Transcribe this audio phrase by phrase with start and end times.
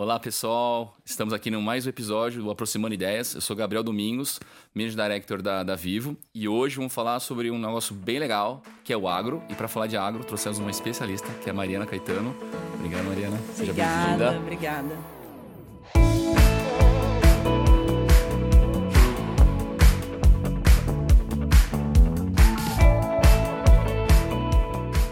[0.00, 3.34] Olá pessoal, estamos aqui no mais um episódio do Aproximando Ideias.
[3.34, 4.40] Eu sou Gabriel Domingos,
[4.74, 8.94] Managing Director da, da Vivo, e hoje vamos falar sobre um negócio bem legal, que
[8.94, 9.42] é o agro.
[9.50, 12.34] E para falar de agro, trouxemos uma especialista, que é a Mariana Caetano.
[12.76, 13.38] Obrigada, Mariana.
[13.52, 14.38] Seja bem-vinda.
[14.38, 14.96] Obrigada.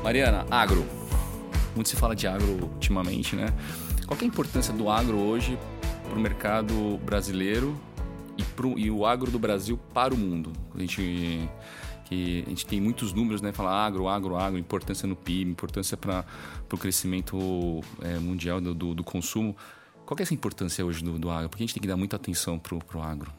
[0.02, 0.82] Mariana, agro.
[1.74, 3.52] Muito se fala de agro ultimamente, né?
[4.08, 5.58] Qual é a importância do agro hoje
[6.08, 7.78] para o mercado brasileiro
[8.38, 10.50] e, pro, e o agro do Brasil para o mundo?
[10.74, 11.46] A gente,
[12.06, 13.52] que a gente tem muitos números, né?
[13.52, 16.24] Fala agro, agro, agro, importância no PIB, importância para
[16.72, 17.36] o crescimento
[18.00, 19.54] é, mundial do, do, do, consumo.
[20.06, 21.50] Qual é essa importância hoje do, do agro?
[21.50, 23.30] Porque a gente tem que dar muita atenção para o agro.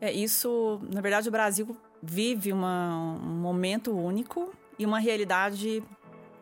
[0.00, 5.82] É, isso, na verdade, o Brasil vive uma, um momento único e uma realidade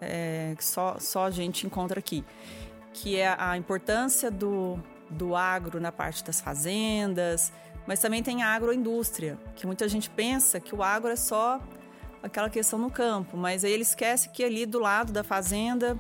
[0.01, 2.25] é, que só, só a gente encontra aqui
[2.93, 4.79] que é a importância do,
[5.11, 7.53] do agro na parte das fazendas,
[7.87, 11.61] mas também tem a agroindústria, que muita gente pensa que o agro é só
[12.23, 15.99] aquela questão no campo, mas aí ele esquece que ali do lado da fazenda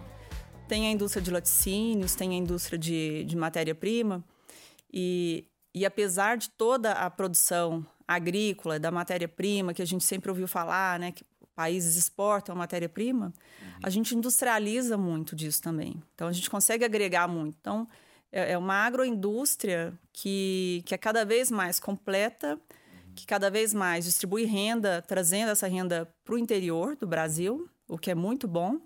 [0.68, 4.24] tem a indústria de laticínios, tem a indústria de, de matéria-prima,
[4.92, 10.46] e, e apesar de toda a produção agrícola, da matéria-prima, que a gente sempre ouviu
[10.46, 11.24] falar, né, que
[11.54, 13.68] países exportam matéria-prima, uhum.
[13.82, 16.02] a gente industrializa muito disso também.
[16.14, 17.56] Então, a gente consegue agregar muito.
[17.60, 17.88] Então,
[18.30, 23.14] é, é uma agroindústria que, que é cada vez mais completa, uhum.
[23.14, 27.98] que cada vez mais distribui renda, trazendo essa renda para o interior do Brasil, o
[27.98, 28.80] que é muito bom.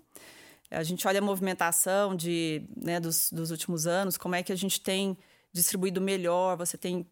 [0.69, 4.55] A gente olha a movimentação de, né, dos, dos últimos anos, como é que a
[4.55, 5.17] gente tem
[5.53, 7.07] distribuído melhor, você tem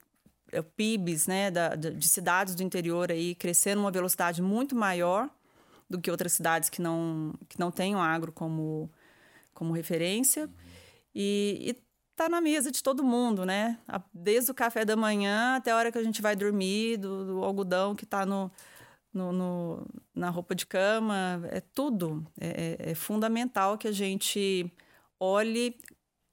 [0.51, 5.29] é, PIBs né, da, de cidades do interior aí crescendo uma velocidade muito maior
[5.89, 8.91] do que outras cidades que não, que não o agro como,
[9.53, 10.49] como referência.
[11.13, 11.75] E,
[12.11, 13.77] está na mesa de todo mundo, né?
[14.13, 17.43] Desde o café da manhã até a hora que a gente vai dormir, do, do
[17.43, 18.49] algodão que está no,
[19.13, 22.25] no, no, na roupa de cama, é tudo.
[22.39, 24.71] É, é, é fundamental que a gente
[25.19, 25.77] olhe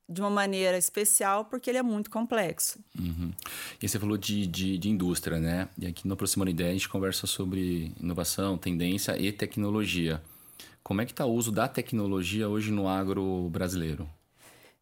[0.08, 2.78] de uma maneira especial porque ele é muito complexo.
[2.98, 3.32] Uhum.
[3.80, 5.68] E você falou de, de, de, indústria, né?
[5.78, 10.22] E aqui no Aproximando Ideia a gente conversa sobre inovação, tendência e tecnologia.
[10.82, 14.08] Como é que está o uso da tecnologia hoje no agro brasileiro?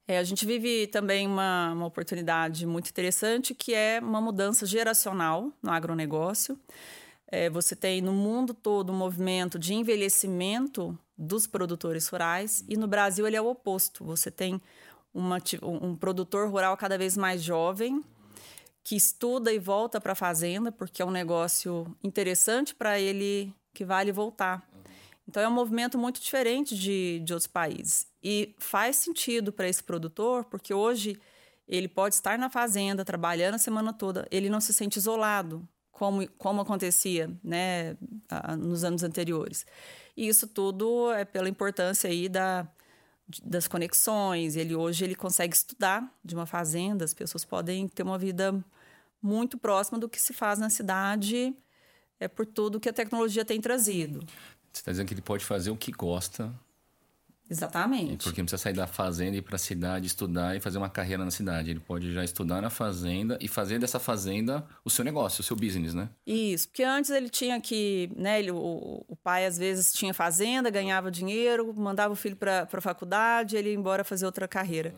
[0.09, 5.53] É, a gente vive também uma, uma oportunidade muito interessante que é uma mudança geracional
[5.63, 6.59] no agronegócio.
[7.29, 12.89] É, você tem no mundo todo um movimento de envelhecimento dos produtores rurais e no
[12.89, 14.05] Brasil ele é o oposto.
[14.05, 14.61] Você tem
[15.13, 18.03] uma, um produtor rural cada vez mais jovem
[18.83, 23.85] que estuda e volta para a fazenda porque é um negócio interessante para ele que
[23.85, 24.69] vale voltar.
[25.29, 29.83] Então é um movimento muito diferente de, de outros países e faz sentido para esse
[29.83, 31.21] produtor porque hoje
[31.69, 36.27] ele pode estar na fazenda trabalhando a semana toda, ele não se sente isolado como,
[36.39, 37.97] como acontecia né,
[38.59, 39.67] nos anos anteriores.
[40.17, 42.67] E isso tudo é pela importância aí da,
[43.43, 44.57] das conexões.
[44.57, 48.65] Ele hoje ele consegue estudar de uma fazenda, as pessoas podem ter uma vida
[49.23, 51.55] muito próxima do que se faz na cidade,
[52.19, 54.21] é por tudo que a tecnologia tem trazido.
[54.73, 56.55] Você está dizendo que ele pode fazer o que gosta
[57.51, 58.25] Exatamente.
[58.25, 60.89] Porque não precisa sair da fazenda e ir para a cidade estudar e fazer uma
[60.89, 61.71] carreira na cidade.
[61.71, 65.57] Ele pode já estudar na fazenda e fazer dessa fazenda o seu negócio, o seu
[65.57, 66.09] business, né?
[66.25, 70.71] Isso, porque antes ele tinha que, né, ele, o, o pai às vezes tinha fazenda,
[70.71, 74.95] ganhava dinheiro, mandava o filho para a faculdade, ele ia embora fazer outra carreira.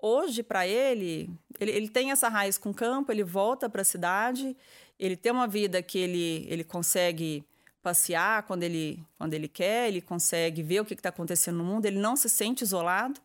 [0.00, 1.28] Hoje, para ele,
[1.58, 4.56] ele, ele tem essa raiz com o campo, ele volta para a cidade,
[4.96, 7.44] ele tem uma vida que ele, ele consegue
[7.88, 11.86] passear quando ele, quando ele quer, ele consegue ver o que está acontecendo no mundo,
[11.86, 13.18] ele não se sente isolado.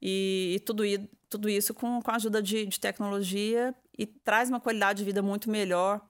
[0.00, 0.84] E, e tudo,
[1.28, 5.20] tudo isso com, com a ajuda de, de tecnologia e traz uma qualidade de vida
[5.20, 6.00] muito melhor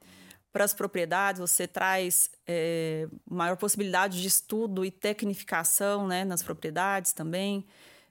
[0.53, 7.15] para as propriedades, você traz é, maior possibilidade de estudo e tecnificação né, nas propriedades
[7.15, 7.67] também,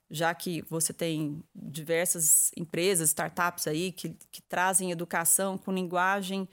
[0.10, 6.48] já que você tem diversas empresas, startups aí que, que trazem educação com linguagem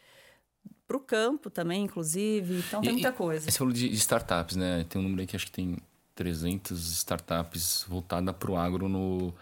[0.87, 2.63] para o campo também, inclusive.
[2.67, 3.51] Então tem e, muita coisa.
[3.51, 4.85] Você falou de startups, né?
[4.89, 5.79] Tem um número aí que acho que tem
[6.15, 9.33] 300 startups voltadas para o agro no,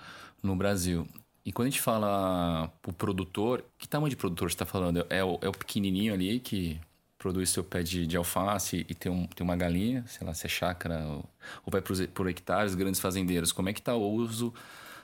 [0.42, 1.06] no Brasil.
[1.44, 5.04] E quando a gente fala o produtor, que tamanho de produtor você está falando?
[5.10, 6.80] É o, é o pequenininho ali que
[7.18, 10.46] produz seu pé de, de alface e tem, um, tem uma galinha, sei lá, se
[10.46, 11.24] é chácara ou,
[11.64, 13.52] ou vai por, por hectares, grandes fazendeiros.
[13.52, 14.52] Como é que está o uso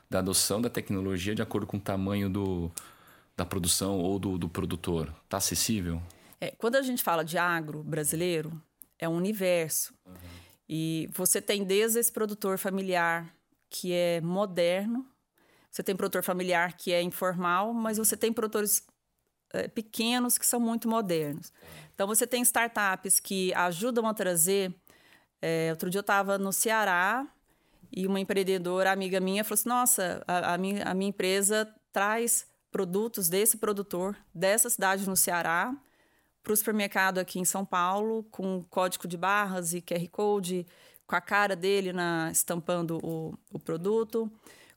[0.08, 2.70] da adoção da tecnologia de acordo com o tamanho do,
[3.36, 5.12] da produção ou do, do produtor?
[5.24, 6.00] Está acessível?
[6.40, 8.60] É, quando a gente fala de agro brasileiro,
[8.98, 9.94] é um universo.
[10.06, 10.14] Uhum.
[10.68, 13.34] E você tem desde esse produtor familiar
[13.70, 15.06] que é moderno,
[15.70, 18.82] você tem produtor familiar que é informal, mas você tem produtores
[19.52, 21.52] é, pequenos que são muito modernos.
[21.94, 24.74] Então, você tem startups que ajudam a trazer.
[25.40, 27.26] É, outro dia eu estava no Ceará
[27.92, 32.46] e uma empreendedora amiga minha falou assim: Nossa, a, a, minha, a minha empresa traz
[32.70, 35.74] produtos desse produtor, dessa cidade no Ceará,
[36.48, 40.66] para o supermercado aqui em São Paulo, com código de barras e QR Code,
[41.06, 44.32] com a cara dele na, estampando o, o produto.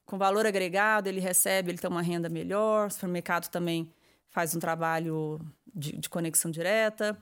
[0.06, 2.88] Com valor agregado, ele recebe, ele tem uma renda melhor.
[2.88, 3.90] O supermercado também
[4.30, 5.40] faz um trabalho
[5.74, 7.18] de, de conexão direta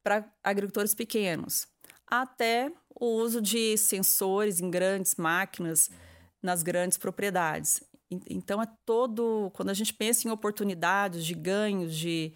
[0.00, 1.66] para agricultores pequenos.
[2.06, 5.90] Até o uso de sensores em grandes máquinas
[6.40, 7.82] nas grandes propriedades.
[8.30, 9.50] Então, é todo.
[9.54, 12.32] Quando a gente pensa em oportunidades de ganhos de,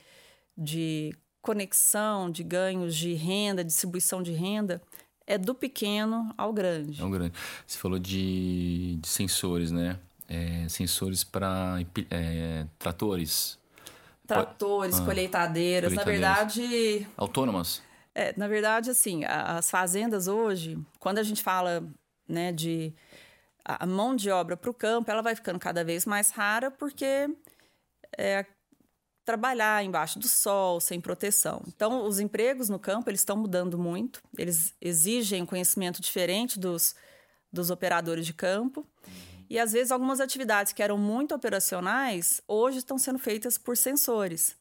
[0.56, 1.14] de
[1.46, 4.82] conexão, de ganhos de renda, distribuição de renda,
[5.24, 7.00] é do pequeno ao grande.
[7.00, 7.32] Ao grande.
[7.64, 9.96] Você falou de, de sensores, né?
[10.28, 11.78] É, sensores para
[12.10, 13.60] é, tratores.
[14.26, 17.08] Tratores, ah, colheitadeiras, colheitadeiras, na verdade.
[17.16, 17.80] Autônomas?
[18.12, 21.86] É, na verdade, assim, as fazendas hoje, quando a gente fala
[22.28, 22.92] né, de
[23.64, 27.28] a mão de obra para o campo, ela vai ficando cada vez mais rara porque
[28.18, 28.44] é,
[29.26, 31.60] trabalhar embaixo do sol, sem proteção.
[31.66, 34.22] Então, os empregos no campo eles estão mudando muito.
[34.38, 36.94] Eles exigem conhecimento diferente dos,
[37.52, 38.86] dos operadores de campo.
[39.50, 44.56] E às vezes algumas atividades que eram muito operacionais hoje estão sendo feitas por sensores.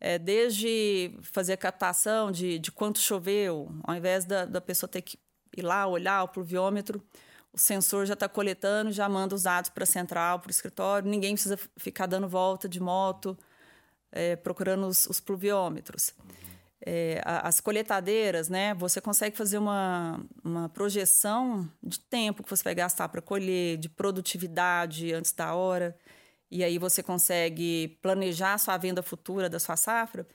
[0.00, 5.18] É, desde fazer captação de, de quanto choveu, ao invés da, da pessoa ter que
[5.56, 7.02] ir lá olhar o pluviômetro,
[7.52, 11.10] o sensor já está coletando, já manda os dados para a central, para o escritório,
[11.10, 13.36] ninguém precisa ficar dando volta de moto,
[14.12, 16.14] é, procurando os, os pluviômetros.
[16.84, 18.72] É, as coletadeiras, né?
[18.74, 23.88] Você consegue fazer uma, uma projeção de tempo que você vai gastar para colher, de
[23.88, 25.96] produtividade antes da hora,
[26.50, 30.26] e aí você consegue planejar a sua venda futura da sua safra,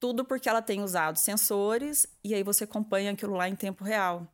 [0.00, 4.26] tudo porque ela tem usado sensores e aí você acompanha aquilo lá em tempo real.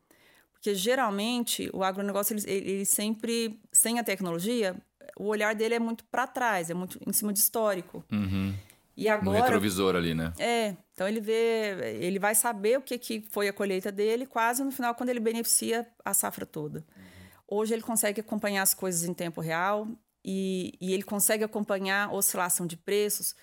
[0.52, 4.76] Porque geralmente o agronegócio, ele, ele sempre, sem a tecnologia,
[5.18, 8.04] o olhar dele é muito para trás, é muito em cima de histórico.
[8.10, 8.54] Uhum.
[8.96, 10.32] E agora, no retrovisor ali, né?
[10.38, 10.76] É.
[10.92, 14.70] Então ele vê, ele vai saber o que, que foi a colheita dele quase no
[14.70, 16.78] final, quando ele beneficia a safra toda.
[16.78, 17.58] Uhum.
[17.58, 19.88] Hoje ele consegue acompanhar as coisas em tempo real
[20.24, 23.34] e, e ele consegue acompanhar a oscilação de preços,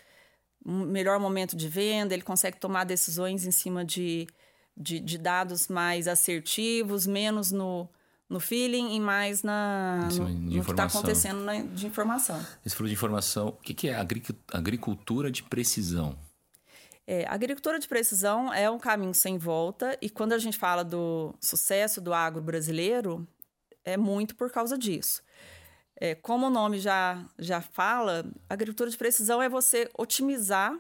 [0.66, 4.28] um melhor momento de venda, ele consegue tomar decisões em cima de
[4.76, 7.90] de, de dados mais assertivos, menos no,
[8.32, 12.40] no feeling e mais na, no, no que está acontecendo na, de informação.
[12.64, 13.50] Você falou de informação.
[13.50, 13.96] O que, que é
[14.54, 16.18] agricultura de precisão?
[17.06, 20.84] É, a agricultura de precisão é um caminho sem volta e quando a gente fala
[20.84, 23.28] do sucesso do agro brasileiro,
[23.84, 25.22] é muito por causa disso.
[25.98, 30.74] É, como o nome já, já fala, agricultura de precisão é você otimizar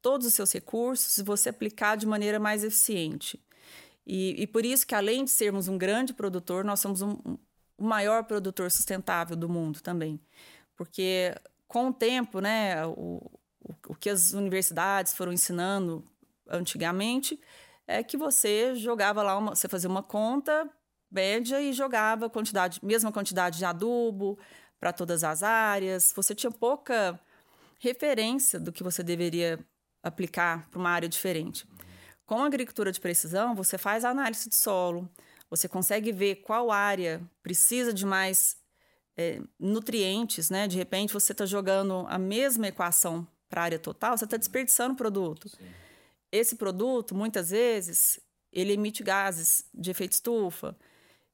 [0.00, 3.42] todos os seus recursos e você aplicar de maneira mais eficiente.
[4.06, 7.38] E, e por isso que, além de sermos um grande produtor, nós somos um, um,
[7.78, 10.20] o maior produtor sustentável do mundo também.
[10.76, 11.34] Porque,
[11.66, 13.22] com o tempo, né, o,
[13.60, 16.04] o, o que as universidades foram ensinando
[16.48, 17.40] antigamente
[17.86, 20.68] é que você jogava lá, uma, você fazia uma conta
[21.10, 24.38] média e jogava quantidade, mesma quantidade de adubo
[24.80, 26.12] para todas as áreas.
[26.14, 27.18] Você tinha pouca
[27.78, 29.58] referência do que você deveria
[30.02, 31.66] aplicar para uma área diferente.
[32.26, 35.08] Com a agricultura de precisão, você faz a análise de solo,
[35.50, 38.56] você consegue ver qual área precisa de mais
[39.16, 40.66] é, nutrientes, né?
[40.66, 44.96] De repente você está jogando a mesma equação para a área total, você está desperdiçando
[44.96, 45.48] produto.
[45.48, 45.66] Sim.
[46.32, 48.18] Esse produto, muitas vezes,
[48.52, 50.76] ele emite gases de efeito estufa.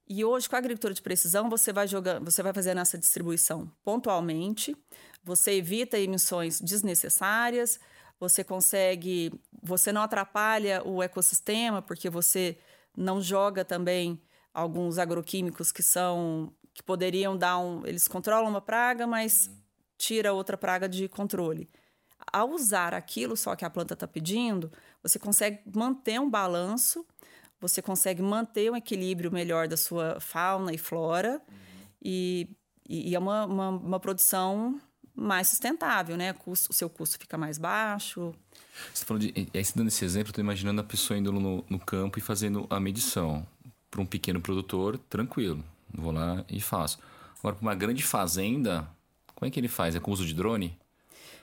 [0.07, 3.71] E hoje, com a agricultura de precisão, você vai jogando, você vai fazendo essa distribuição
[3.85, 4.77] pontualmente,
[5.23, 7.79] você evita emissões desnecessárias,
[8.21, 12.59] você consegue, você não atrapalha o ecossistema porque você
[12.95, 14.21] não joga também
[14.53, 19.51] alguns agroquímicos que são que poderiam dar um, eles controlam uma praga, mas
[19.99, 21.69] tira outra praga de controle.
[22.33, 24.71] Ao usar aquilo só que a planta está pedindo,
[25.03, 27.05] você consegue manter um balanço,
[27.61, 31.57] você consegue manter um equilíbrio melhor da sua fauna e flora, uhum.
[32.03, 32.49] e,
[32.89, 34.81] e, é uma, uma, uma produção
[35.21, 36.33] mais sustentável, né?
[36.33, 38.35] O, custo, o seu custo fica mais baixo.
[38.93, 39.33] Você falou de.
[39.37, 42.67] Aí, dando esse exemplo, eu tô imaginando a pessoa indo no, no campo e fazendo
[42.71, 43.47] a medição.
[43.91, 45.63] Para um pequeno produtor, tranquilo.
[45.93, 46.99] Vou lá e faço.
[47.41, 48.89] Agora, para uma grande fazenda,
[49.35, 49.97] como é que ele faz?
[49.97, 50.79] É com uso de drone?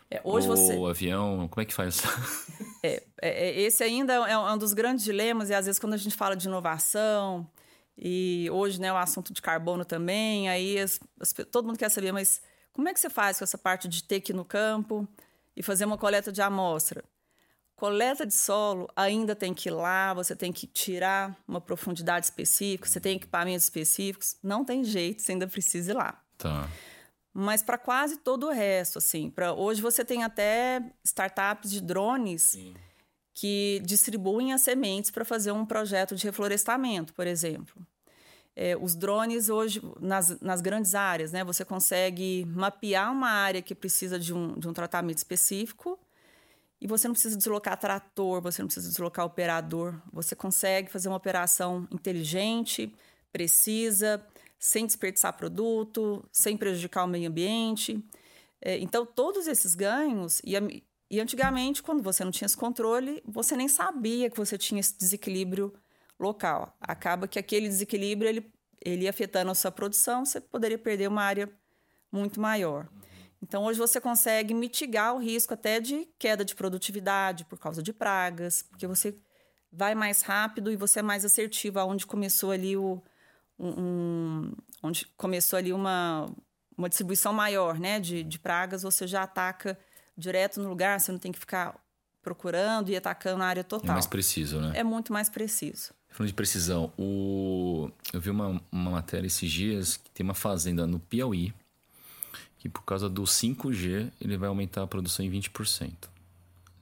[0.10, 0.90] É, hoje Ou você...
[0.90, 2.02] avião, como é que faz?
[2.84, 5.98] É, é, é, esse ainda é um dos grandes dilemas, e às vezes quando a
[5.98, 7.46] gente fala de inovação,
[7.98, 12.12] e hoje né, o assunto de carbono também, aí as, as, todo mundo quer saber,
[12.12, 12.40] mas
[12.78, 15.08] como é que você faz com essa parte de ter que ir no campo
[15.56, 17.04] e fazer uma coleta de amostra?
[17.76, 22.88] Coleta de solo ainda tem que ir lá, você tem que tirar uma profundidade específica,
[22.88, 24.38] você tem equipamentos específicos.
[24.44, 26.24] Não tem jeito, você ainda precisa ir lá.
[26.38, 26.70] Tá.
[27.34, 32.44] Mas para quase todo o resto, assim, para hoje você tem até startups de drones
[32.44, 32.76] Sim.
[33.34, 37.84] que distribuem as sementes para fazer um projeto de reflorestamento, por exemplo.
[38.60, 43.76] É, os drones hoje, nas, nas grandes áreas, né, você consegue mapear uma área que
[43.76, 46.00] precisa de um, de um tratamento específico
[46.82, 49.94] e você não precisa deslocar trator, você não precisa deslocar operador.
[50.12, 52.92] Você consegue fazer uma operação inteligente,
[53.32, 54.26] precisa,
[54.58, 58.04] sem desperdiçar produto, sem prejudicar o meio ambiente.
[58.60, 63.56] É, então, todos esses ganhos, e, e antigamente, quando você não tinha esse controle, você
[63.56, 65.72] nem sabia que você tinha esse desequilíbrio
[66.20, 66.76] local.
[66.80, 68.52] Acaba que aquele desequilíbrio ele,
[68.84, 71.50] ele afetando a sua produção, você poderia perder uma área
[72.12, 72.88] muito maior.
[73.42, 77.94] Então, hoje você consegue mitigar o risco até de queda de produtividade por causa de
[77.94, 79.16] pragas, porque você
[79.72, 83.02] vai mais rápido e você é mais assertivo aonde começou ali o
[83.60, 84.52] um,
[84.84, 86.30] onde começou ali uma,
[86.78, 89.78] uma distribuição maior, né, de, de pragas, você já ataca
[90.16, 91.76] direto no lugar, você não tem que ficar
[92.22, 93.92] procurando e atacando a área total.
[93.92, 94.74] É mais preciso, né?
[94.76, 95.94] É muito mais preciso.
[96.18, 97.92] Falando de precisão, o...
[98.12, 101.54] eu vi uma, uma matéria esses dias que tem uma fazenda no Piauí
[102.58, 105.92] que por causa do 5G ele vai aumentar a produção em 20%.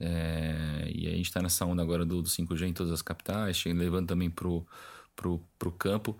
[0.00, 0.90] É...
[0.90, 4.08] E a gente está nessa onda agora do, do 5G em todas as capitais, levando
[4.08, 4.66] também para o
[5.14, 6.16] pro, pro campo.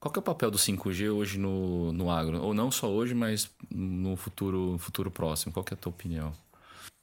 [0.00, 2.42] Qual é o papel do 5G hoje no, no agro?
[2.42, 5.52] Ou não só hoje, mas no futuro, futuro próximo?
[5.52, 6.32] Qual que é a tua opinião?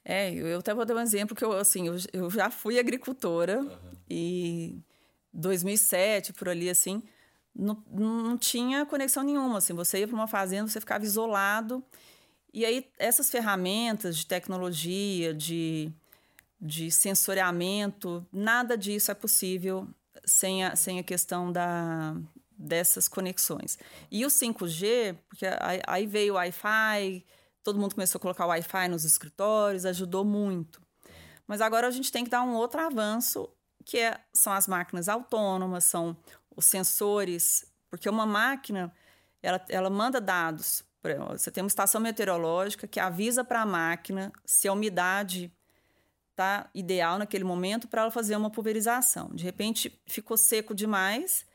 [0.04, 3.62] É, eu até vou dar um exemplo que eu, assim, eu, eu já fui agricultora
[3.62, 3.92] uhum.
[4.10, 4.78] e
[5.34, 7.02] 2007, por ali, assim,
[7.56, 11.84] não, não tinha conexão nenhuma, assim, você ia para uma fazenda, você ficava isolado,
[12.54, 15.92] e aí essas ferramentas de tecnologia, de,
[16.62, 19.88] de sensoriamento, nada disso é possível
[20.24, 22.16] sem a, sem a questão da,
[22.56, 23.78] dessas conexões.
[24.12, 25.46] E o 5G, porque
[25.88, 27.26] aí veio o Wi-Fi,
[27.64, 30.82] todo mundo começou a colocar o Wi-Fi nos escritórios, ajudou muito.
[31.48, 33.50] Mas agora a gente tem que dar um outro avanço,
[33.84, 36.18] que é, são as máquinas autônomas, são
[36.56, 38.94] os sensores, porque uma máquina
[39.42, 40.84] ela, ela manda dados.
[41.32, 45.52] Você tem uma estação meteorológica que avisa para a máquina se a umidade
[46.32, 49.30] está ideal naquele momento para ela fazer uma pulverização.
[49.34, 51.46] De repente ficou seco demais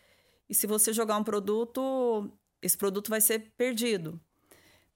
[0.49, 2.31] e se você jogar um produto,
[2.61, 4.21] esse produto vai ser perdido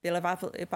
[0.03, 0.21] pela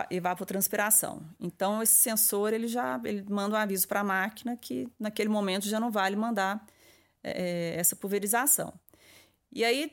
[0.08, 1.20] evapotranspiração.
[1.40, 5.66] Então, esse sensor ele já ele manda um aviso para a máquina que naquele momento
[5.66, 6.64] já não vale mandar
[7.24, 8.72] é, essa pulverização.
[9.52, 9.92] E aí,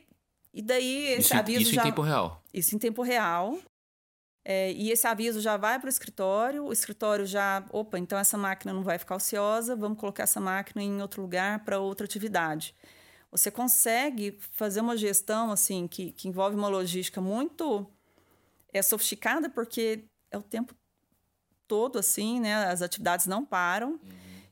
[0.54, 2.44] e daí esse isso, aviso isso já, em tempo real.
[2.54, 3.58] Isso em tempo real.
[4.46, 8.38] É, e esse aviso já vai para o escritório, o escritório já, opa, então essa
[8.38, 12.76] máquina não vai ficar ociosa, vamos colocar essa máquina em outro lugar para outra atividade.
[13.32, 17.90] Você consegue fazer uma gestão assim que, que envolve uma logística muito
[18.74, 20.76] é sofisticada porque é o tempo
[21.68, 22.66] todo assim, né?
[22.66, 23.92] As atividades não param.
[23.92, 24.00] Uhum.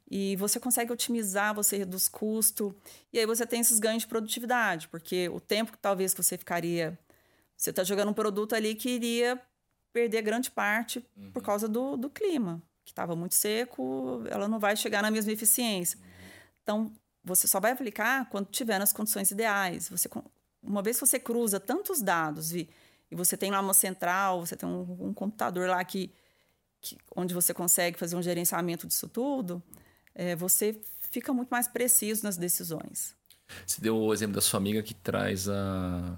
[0.09, 2.75] E você consegue otimizar, você reduz custo.
[3.13, 6.97] E aí você tem esses ganhos de produtividade, porque o tempo que talvez você ficaria.
[7.55, 9.41] Você está jogando um produto ali que iria
[9.93, 11.31] perder grande parte uhum.
[11.31, 15.31] por causa do, do clima, que estava muito seco, ela não vai chegar na mesma
[15.31, 15.97] eficiência.
[15.99, 16.05] Uhum.
[16.63, 16.91] Então,
[17.23, 19.89] você só vai aplicar quando tiver nas condições ideais.
[19.89, 20.09] Você,
[20.61, 22.69] uma vez que você cruza tantos dados e,
[23.11, 26.09] e você tem lá uma central, você tem um, um computador lá que,
[26.79, 29.61] que, onde você consegue fazer um gerenciamento disso tudo,
[30.15, 33.13] é, você fica muito mais preciso nas decisões.
[33.67, 36.15] Você deu o exemplo da sua amiga que traz a,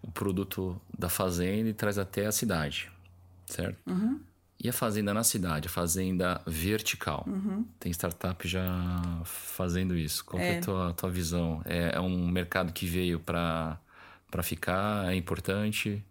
[0.00, 2.90] o produto da fazenda e traz até a cidade,
[3.44, 3.78] certo?
[3.86, 4.18] Uhum.
[4.62, 7.24] E a fazenda na cidade, a fazenda vertical?
[7.26, 7.66] Uhum.
[7.78, 10.24] Tem startup já fazendo isso.
[10.24, 11.62] Qual é, é a tua, tua visão?
[11.64, 13.78] É, é um mercado que veio para
[14.42, 15.10] ficar?
[15.10, 16.04] É importante?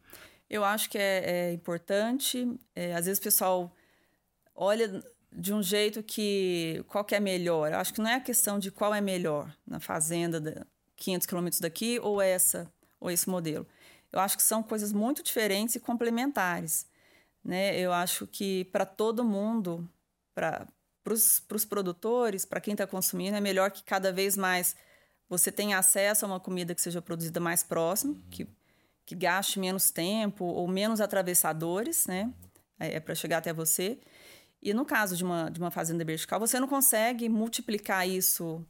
[0.50, 2.48] Eu acho que é, é importante.
[2.76, 3.76] É, às vezes o pessoal
[4.56, 7.72] olha de um jeito que qual que é melhor.
[7.72, 10.56] Eu acho que não é a questão de qual é melhor na fazenda de
[10.96, 13.66] 500 quilômetros daqui ou essa ou esse modelo.
[14.12, 16.88] Eu acho que são coisas muito diferentes e complementares.
[17.44, 17.78] Né?
[17.80, 19.88] Eu acho que para todo mundo,
[20.34, 20.68] para
[21.08, 24.76] os produtores, para quem está consumindo, é melhor que cada vez mais
[25.30, 28.48] você tenha acesso a uma comida que seja produzida mais próximo, que,
[29.10, 32.32] que gaste menos tempo ou menos atravessadores, né?
[32.80, 33.98] É, é para chegar até você.
[34.62, 38.64] E no caso de uma, de uma fazenda vertical, você não consegue multiplicar isso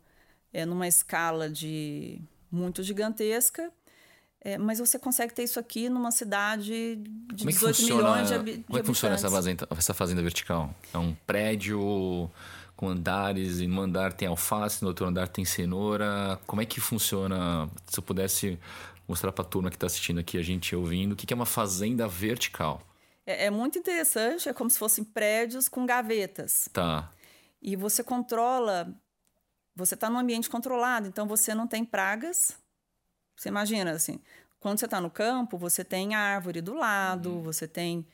[0.53, 3.69] é, numa escala de muito gigantesca
[4.41, 6.95] É, mas você consegue ter isso aqui numa cidade
[7.35, 9.59] de como é 18 funciona, milhões de, habi- de Como é que funciona essa habitantes.
[9.65, 10.73] fazenda, essa fazenda vertical?
[10.93, 12.31] É um prédio
[12.77, 16.39] com andares, e no andar tem alface, no outro andar tem cenoura.
[16.47, 17.67] Como é que funciona?
[17.87, 18.57] Se eu pudesse
[19.09, 21.35] mostrar para a turma que está assistindo aqui, a gente ouvindo, o que que é
[21.35, 22.81] uma fazenda vertical?
[23.25, 26.69] É, é muito interessante, é como se fossem prédios com gavetas.
[26.71, 27.11] Tá.
[27.61, 28.93] E você controla,
[29.75, 32.55] você está num ambiente controlado, então você não tem pragas.
[33.35, 34.19] Você imagina, assim,
[34.59, 38.05] quando você está no campo, você tem árvore do lado, você tem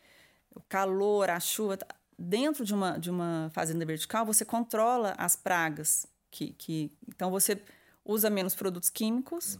[0.55, 1.77] o calor, a chuva.
[1.77, 1.87] tá-
[2.17, 6.07] Dentro de uma, de uma fazenda vertical, você controla as pragas.
[6.31, 7.61] Que, que, então, você
[8.05, 9.59] usa menos produtos químicos,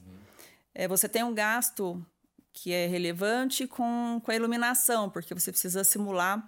[0.75, 2.05] é, você tem um gasto
[2.51, 6.47] que é relevante com, com a iluminação, porque você precisa simular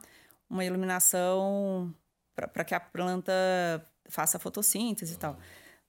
[0.50, 1.93] uma iluminação
[2.36, 3.34] para que a planta
[4.10, 5.39] faça fotossíntese e tal.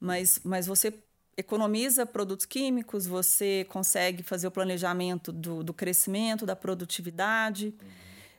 [0.00, 0.94] Mas, mas você
[1.36, 7.74] economiza produtos químicos, você consegue fazer o planejamento do, do crescimento, da produtividade.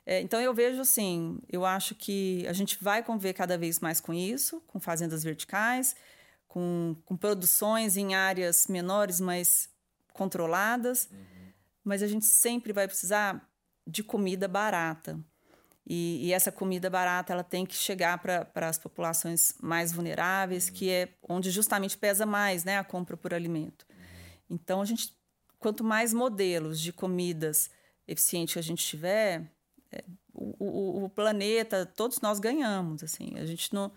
[0.05, 4.01] É, então eu vejo assim, eu acho que a gente vai conviver cada vez mais
[4.01, 5.95] com isso, com fazendas verticais,
[6.47, 9.69] com, com produções em áreas menores, mas
[10.19, 11.09] controladas.
[11.81, 13.49] Mas a gente sempre vai precisar
[13.87, 15.17] de comida barata.
[15.87, 20.91] E, e essa comida barata ela tem que chegar para as populações mais vulneráveis, que
[20.91, 23.87] é onde justamente pesa mais né, a compra por alimento.
[24.47, 25.15] Então, a gente,
[25.57, 27.71] quanto mais modelos de comidas
[28.07, 29.51] eficientes a gente tiver,
[29.91, 33.03] é, o, o, o planeta, todos nós ganhamos.
[33.03, 33.91] Assim, a gente não,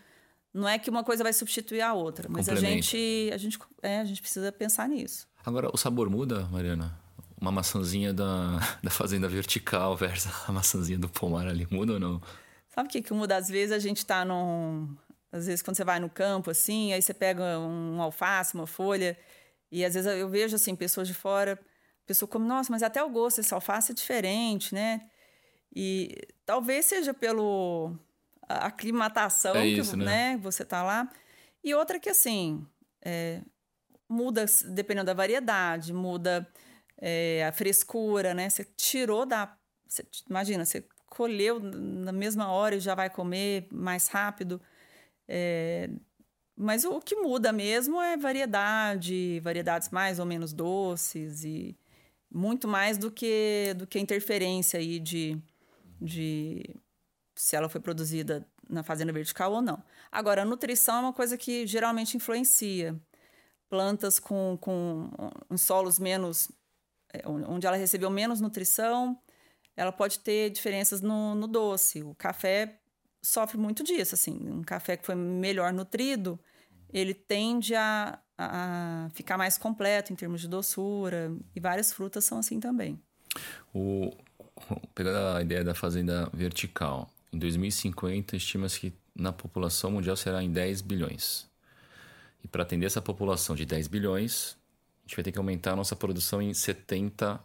[0.55, 4.00] não é que uma coisa vai substituir a outra, mas a gente, a, gente, é,
[4.00, 5.29] a gente precisa pensar nisso.
[5.44, 6.96] Agora, o sabor muda, Mariana?
[7.40, 12.22] Uma maçãzinha da, da fazenda vertical versus a maçãzinha do pomar ali, muda ou não?
[12.68, 13.37] Sabe o que, que muda?
[13.37, 14.96] Às vezes a gente tá num.
[15.30, 19.18] Às vezes, quando você vai no campo, assim, aí você pega um alface, uma folha,
[19.70, 23.02] e às vezes eu vejo, assim, pessoas de fora, a pessoa come, nossa, mas até
[23.02, 25.00] o gosto desse alface é diferente, né?
[25.75, 27.96] E talvez seja pelo
[28.46, 30.04] aclimatação É que isso, né?
[30.04, 31.11] né, você tá lá.
[31.64, 32.66] E outra que, assim,
[33.02, 33.40] é,
[34.12, 36.46] muda dependendo da variedade, muda
[36.98, 38.51] é, a frescura, né?
[38.51, 39.57] Você tirou da.
[39.88, 44.61] Você, imagina, você colheu na mesma hora e já vai comer mais rápido.
[45.29, 45.90] É,
[46.57, 51.77] mas o, o que muda mesmo é variedade, variedades mais ou menos doces e
[52.31, 55.38] muito mais do que do que a interferência aí de,
[56.01, 56.62] de
[57.35, 59.83] se ela foi produzida na fazenda vertical ou não.
[60.11, 62.98] Agora, a nutrição é uma coisa que geralmente influencia.
[63.72, 65.08] Plantas com, com
[65.56, 66.50] solos menos
[67.11, 69.18] é, onde ela recebeu menos nutrição,
[69.74, 72.02] ela pode ter diferenças no, no doce.
[72.02, 72.78] O café
[73.22, 74.38] sofre muito disso, assim.
[74.46, 76.38] Um café que foi melhor nutrido,
[76.92, 81.35] ele tende a, a ficar mais completo em termos de doçura.
[81.56, 83.00] E várias frutas são assim também.
[83.72, 84.11] O,
[84.94, 90.50] pegando a ideia da fazenda vertical, em 2050 estima-se que na população mundial será em
[90.50, 91.50] 10 bilhões.
[92.42, 94.57] E para atender essa população de 10 bilhões,
[95.05, 97.40] a gente vai ter que aumentar a nossa produção em 70%.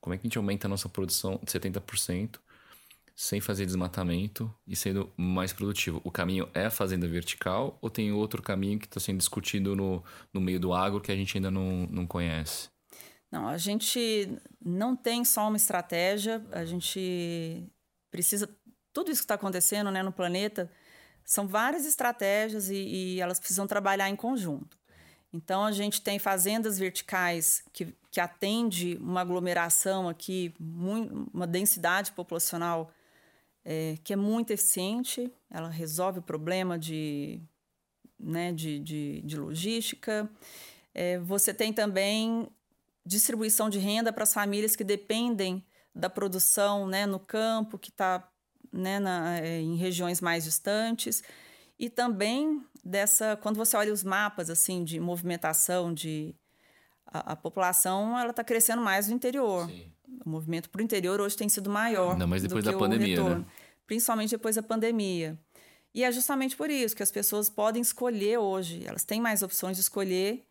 [0.00, 2.38] Como é que a gente aumenta a nossa produção de 70%
[3.14, 6.00] sem fazer desmatamento e sendo mais produtivo?
[6.04, 10.04] O caminho é a fazenda vertical ou tem outro caminho que está sendo discutido no,
[10.32, 12.68] no meio do agro que a gente ainda não, não conhece?
[13.30, 17.64] Não, a gente não tem só uma estratégia, a gente
[18.10, 18.48] precisa.
[18.92, 20.70] Tudo isso que está acontecendo né, no planeta
[21.26, 24.78] são várias estratégias e, e, elas precisam trabalhar em conjunto.
[25.32, 32.12] Então, a gente tem fazendas verticais que, que atende uma aglomeração aqui, muito, uma densidade
[32.12, 32.92] populacional
[33.64, 37.42] é, que é muito eficiente, ela resolve o problema de,
[38.18, 40.30] né, de, de, de logística.
[40.94, 42.48] É, você tem também
[43.04, 48.30] distribuição de renda para as famílias que dependem da produção né, no campo, que está
[48.72, 51.22] né, na, em regiões mais distantes.
[51.78, 56.34] E também dessa, quando você olha os mapas assim de movimentação de
[57.06, 59.68] a, a população, ela está crescendo mais no interior.
[59.68, 59.92] Sim.
[60.24, 62.12] O movimento para o interior hoje tem sido maior.
[62.12, 63.44] Ainda mais depois da pandemia, né?
[63.86, 65.38] Principalmente depois da pandemia.
[65.94, 68.86] E é justamente por isso que as pessoas podem escolher hoje.
[68.86, 70.44] Elas têm mais opções de escolher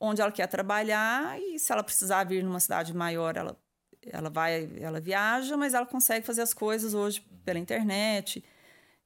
[0.00, 3.56] onde ela quer trabalhar e se ela precisar vir numa cidade maior, ela,
[4.12, 8.44] ela vai, ela viaja, mas ela consegue fazer as coisas hoje pela internet.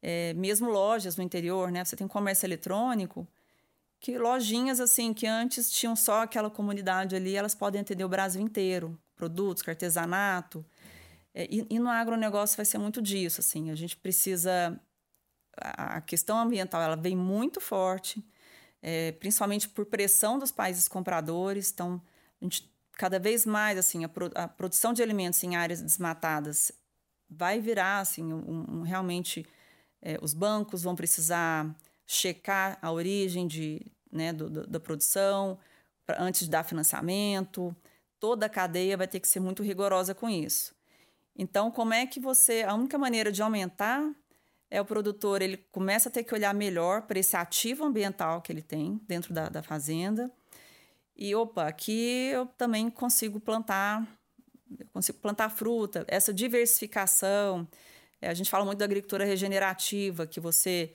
[0.02, 1.84] É, mesmo lojas no interior, né?
[1.84, 3.26] Você tem comércio eletrônico,
[4.00, 8.40] que lojinhas assim que antes tinham só aquela comunidade ali, elas podem atender o Brasil
[8.40, 10.64] inteiro, produtos, artesanato.
[11.34, 13.70] É, e, e, no agronegócio vai ser muito disso, assim.
[13.70, 14.80] A gente precisa
[15.60, 18.24] a questão ambiental ela vem muito forte.
[18.82, 21.70] é, principalmente por pressão dos países compradores.
[21.70, 22.00] Então,
[22.40, 26.70] a gente, cada vez mais assim a, pro, a produção de alimentos em áreas desmatadas
[27.30, 29.46] vai virar assim um, um realmente
[30.02, 31.74] é, os bancos vão precisar
[32.06, 33.80] checar a origem de,
[34.12, 35.58] né, do, do, da produção
[36.04, 37.74] pra, antes de dar financiamento.
[38.18, 40.74] Toda a cadeia vai ter que ser muito rigorosa com isso.
[41.34, 42.64] Então, como é que você.
[42.64, 44.12] A única maneira de aumentar
[44.70, 48.52] é o produtor, ele começa a ter que olhar melhor para esse ativo ambiental que
[48.52, 50.30] ele tem dentro da, da fazenda.
[51.16, 54.06] E, opa, aqui eu também consigo plantar,
[54.92, 56.04] consigo plantar fruta.
[56.08, 57.68] Essa diversificação,
[58.20, 60.94] é, a gente fala muito da agricultura regenerativa, que você,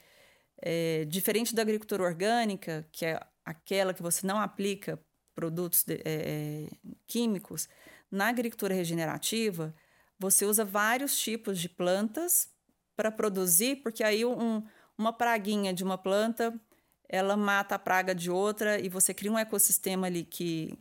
[0.61, 4.99] é, diferente da agricultura orgânica, que é aquela que você não aplica
[5.35, 6.67] produtos de, é,
[7.05, 7.67] químicos,
[8.09, 9.75] na agricultura regenerativa,
[10.17, 12.49] você usa vários tipos de plantas
[12.95, 14.63] para produzir, porque aí um,
[14.97, 16.57] uma praguinha de uma planta
[17.07, 20.77] ela mata a praga de outra e você cria um ecossistema ali que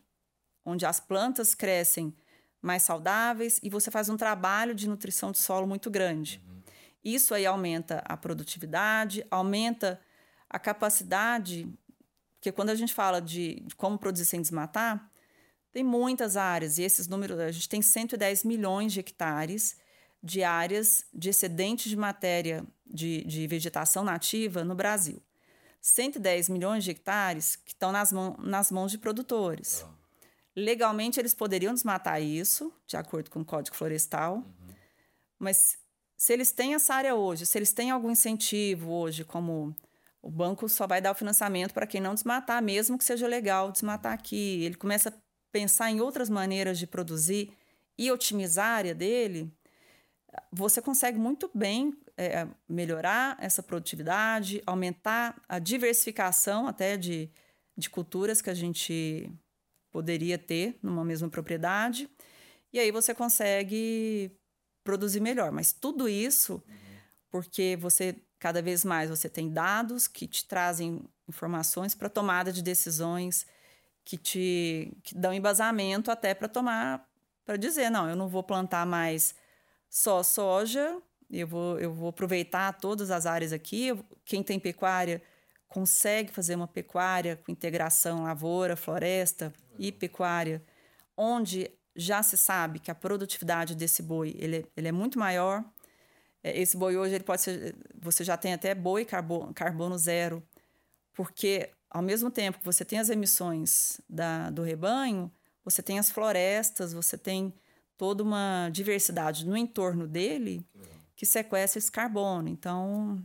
[0.64, 2.14] onde as plantas crescem
[2.60, 6.42] mais saudáveis e você faz um trabalho de nutrição de solo muito grande.
[6.46, 6.62] Uhum.
[7.04, 10.00] Isso aí aumenta a produtividade, aumenta
[10.48, 11.68] a capacidade,
[12.36, 15.10] porque quando a gente fala de, de como produzir sem desmatar,
[15.70, 19.76] tem muitas áreas e esses números, a gente tem 110 milhões de hectares
[20.22, 25.22] de áreas de excedente de matéria de, de vegetação nativa no Brasil.
[25.84, 29.84] 110 milhões de hectares que estão nas, mão, nas mãos de produtores.
[30.56, 34.74] Legalmente, eles poderiam desmatar isso, de acordo com o Código Florestal, uhum.
[35.38, 35.76] mas
[36.16, 39.76] se eles têm essa área hoje, se eles têm algum incentivo hoje, como
[40.22, 43.70] o banco só vai dar o financiamento para quem não desmatar, mesmo que seja legal
[43.70, 45.12] desmatar aqui, ele começa a
[45.52, 47.52] pensar em outras maneiras de produzir
[47.98, 49.52] e otimizar a área dele,
[50.50, 57.30] você consegue muito bem é, melhorar essa produtividade, aumentar a diversificação até de,
[57.76, 59.30] de culturas que a gente
[59.90, 62.08] poderia ter numa mesma propriedade.
[62.72, 64.30] E aí você consegue
[64.82, 65.50] produzir melhor.
[65.50, 66.62] Mas tudo isso
[67.30, 72.62] porque você cada vez mais você tem dados que te trazem informações para tomada de
[72.62, 73.46] decisões
[74.04, 77.08] que te que dão embasamento até para tomar
[77.44, 79.34] para dizer não eu não vou plantar mais
[79.94, 81.00] só soja,
[81.38, 83.92] eu vou, eu vou aproveitar todas as áreas aqui.
[84.24, 85.22] Quem tem pecuária
[85.68, 90.62] consegue fazer uma pecuária com integração lavoura, floresta e pecuária,
[91.16, 95.64] onde já se sabe que a produtividade desse boi ele, é, ele é muito maior.
[96.42, 100.42] É, esse boi hoje ele pode ser, você já tem até boi carbono, carbono zero,
[101.12, 105.30] porque ao mesmo tempo que você tem as emissões da, do rebanho,
[105.64, 107.52] você tem as florestas, você tem
[107.96, 112.48] toda uma diversidade no entorno dele que sequestra esse carbono.
[112.48, 113.22] Então,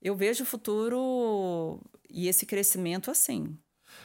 [0.00, 3.56] eu vejo o futuro e esse crescimento assim.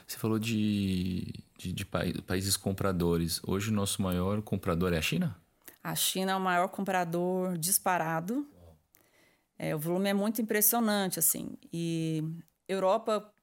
[0.06, 3.42] Você falou de, de, de países compradores.
[3.46, 5.36] Hoje, o nosso maior comprador é a China?
[5.84, 8.48] A China é o maior comprador disparado.
[9.58, 11.58] É, o volume é muito impressionante, assim.
[11.74, 12.24] E
[12.68, 13.34] Europa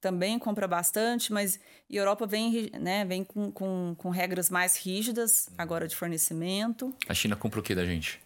[0.00, 1.58] também compra bastante, mas
[1.90, 6.94] a Europa vem, né, vem com, com, com regras mais rígidas agora de fornecimento.
[7.08, 8.20] A China compra o que da gente?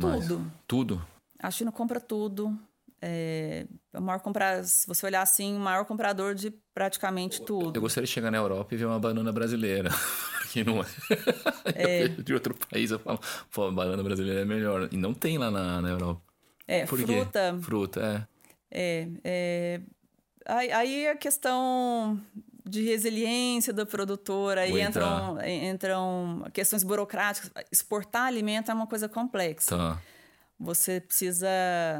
[0.00, 0.52] Tudo.
[0.66, 1.06] Tudo?
[1.38, 2.58] A China compra tudo.
[3.02, 7.76] É, o maior comprar, se você olhar assim, o maior comprador de praticamente tudo.
[7.76, 9.90] Eu gostaria de chegar na Europa e ver uma banana brasileira.
[10.52, 10.86] que não é.
[11.74, 12.08] é.
[12.22, 14.88] de outro país eu falo, pô, banana brasileira é melhor.
[14.92, 16.20] E não tem lá na, na Europa.
[16.66, 17.54] É, Por fruta.
[17.56, 17.62] Quê?
[17.62, 18.26] Fruta, é.
[18.70, 19.80] É, é
[20.46, 22.20] Aí a questão
[22.70, 27.50] de resiliência da produtora, aí entram, entram questões burocráticas.
[27.70, 29.76] Exportar alimento é uma coisa complexa.
[29.76, 30.02] Tá.
[30.58, 31.48] Você precisa,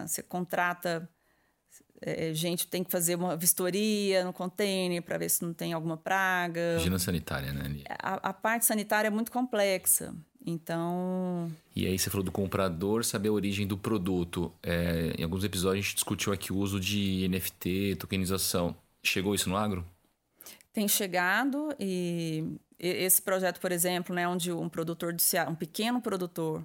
[0.07, 1.09] você contrata
[2.03, 5.97] é, gente tem que fazer uma vistoria no container para ver se não tem alguma
[5.97, 6.77] praga.
[6.79, 7.83] Higiene sanitária, né?
[7.99, 10.15] A, a, parte sanitária é muito complexa.
[10.45, 11.53] Então.
[11.77, 14.51] E aí você falou do comprador saber a origem do produto.
[14.63, 18.75] É, em alguns episódios a gente discutiu aqui o uso de NFT, tokenização.
[19.03, 19.85] Chegou isso no agro?
[20.73, 26.01] Tem chegado e esse projeto, por exemplo, né, onde um produtor do Ceará, um pequeno
[26.01, 26.65] produtor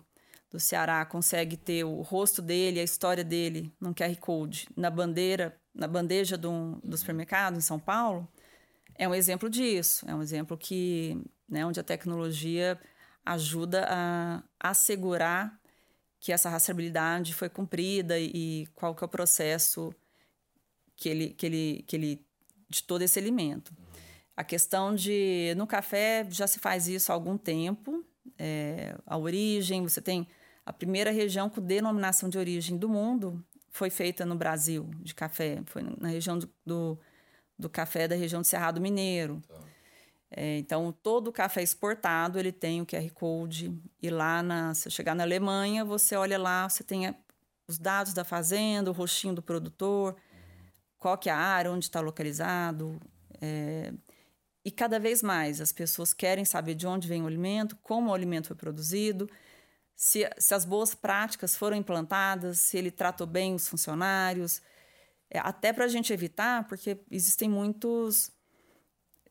[0.50, 5.58] do Ceará consegue ter o rosto dele, a história dele num QR Code na bandeira,
[5.74, 8.28] na bandeja do, do supermercado em São Paulo,
[8.98, 10.06] é um exemplo disso.
[10.10, 12.80] É um exemplo que, né, onde a tecnologia
[13.26, 15.60] ajuda a assegurar
[16.20, 19.94] que essa rastreabilidade foi cumprida e qual que é o processo
[20.96, 22.26] que ele, que ele, que ele
[22.70, 23.74] de todo esse alimento.
[24.36, 28.04] A questão de no café já se faz isso há algum tempo.
[28.38, 30.28] É, a origem, você tem
[30.66, 33.44] a primeira região com denominação de origem do mundo
[33.76, 36.98] foi feita no Brasil de café, foi na região do, do,
[37.60, 39.44] do café da região do Cerrado Mineiro.
[39.50, 39.60] Tá.
[40.32, 43.78] É, então, todo o café exportado, ele tem o QR Code.
[44.02, 47.16] E lá, na, se chegar na Alemanha, você olha lá, você tem a,
[47.68, 50.16] os dados da fazenda, o rostinho do produtor,
[50.98, 52.98] qual que é a área, onde está localizado.
[53.42, 53.92] É,
[54.66, 58.14] e cada vez mais as pessoas querem saber de onde vem o alimento, como o
[58.14, 59.30] alimento foi produzido,
[59.96, 64.62] se, se as boas práticas foram implantadas, se ele tratou bem os funcionários.
[65.30, 68.32] É, até para a gente evitar, porque existem muitos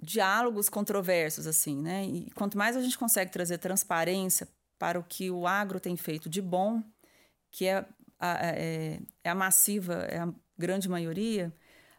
[0.01, 2.05] diálogos controversos, assim, né?
[2.07, 6.29] E quanto mais a gente consegue trazer transparência para o que o agro tem feito
[6.29, 6.83] de bom,
[7.51, 7.85] que é
[8.19, 11.53] a, é, é a massiva, é a grande maioria,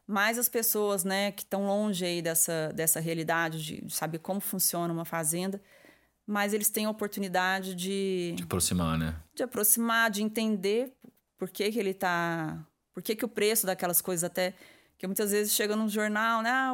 [0.07, 4.39] mais as pessoas, né, que estão longe aí dessa, dessa realidade de, de saber como
[4.39, 5.61] funciona uma fazenda,
[6.27, 8.33] mais eles têm a oportunidade de...
[8.35, 9.15] De aproximar, né?
[9.33, 10.93] De aproximar, de entender
[11.37, 12.65] por que que ele está...
[12.93, 14.53] Por que que o preço daquelas coisas até
[14.97, 16.49] que muitas vezes chega num jornal, né?
[16.49, 16.73] Ah,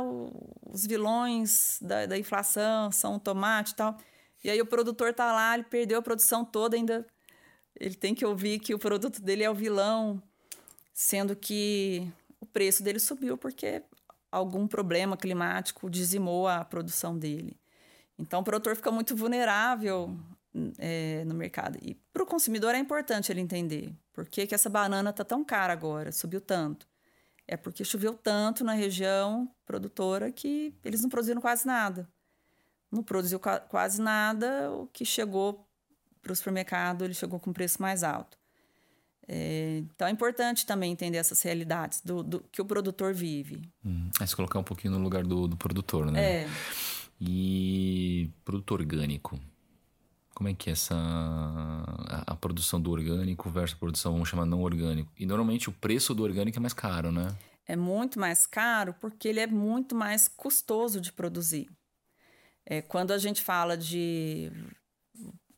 [0.70, 3.98] os vilões da, da inflação são o tomate e tal.
[4.44, 7.06] E aí o produtor tá lá, ele perdeu a produção toda, ainda
[7.80, 10.22] ele tem que ouvir que o produto dele é o vilão,
[10.94, 12.12] sendo que
[12.42, 13.84] o preço dele subiu porque
[14.32, 17.58] algum problema climático dizimou a produção dele.
[18.18, 20.18] Então o produtor fica muito vulnerável
[20.78, 21.78] é, no mercado.
[21.82, 25.44] E para o consumidor é importante ele entender por que, que essa banana está tão
[25.44, 26.88] cara agora, subiu tanto.
[27.48, 32.10] É porque choveu tanto na região produtora que eles não produziram quase nada.
[32.92, 35.68] Não produziu quase nada, o que chegou
[36.22, 38.38] para o supermercado, ele chegou com preço mais alto.
[39.28, 43.62] É, então é importante também entender essas realidades do, do que o produtor vive.
[43.86, 46.44] Hum, é se colocar um pouquinho no lugar do, do produtor, né?
[46.44, 46.50] É.
[47.20, 49.40] E produto orgânico.
[50.34, 54.46] Como é que é essa a, a, produção do orgânico versus a produção, vamos chamar,
[54.46, 55.12] não orgânico?
[55.18, 57.28] E normalmente o preço do orgânico é mais caro, né?
[57.68, 61.70] É muito mais caro porque ele é muito mais custoso de produzir.
[62.66, 64.52] É, quando a gente fala de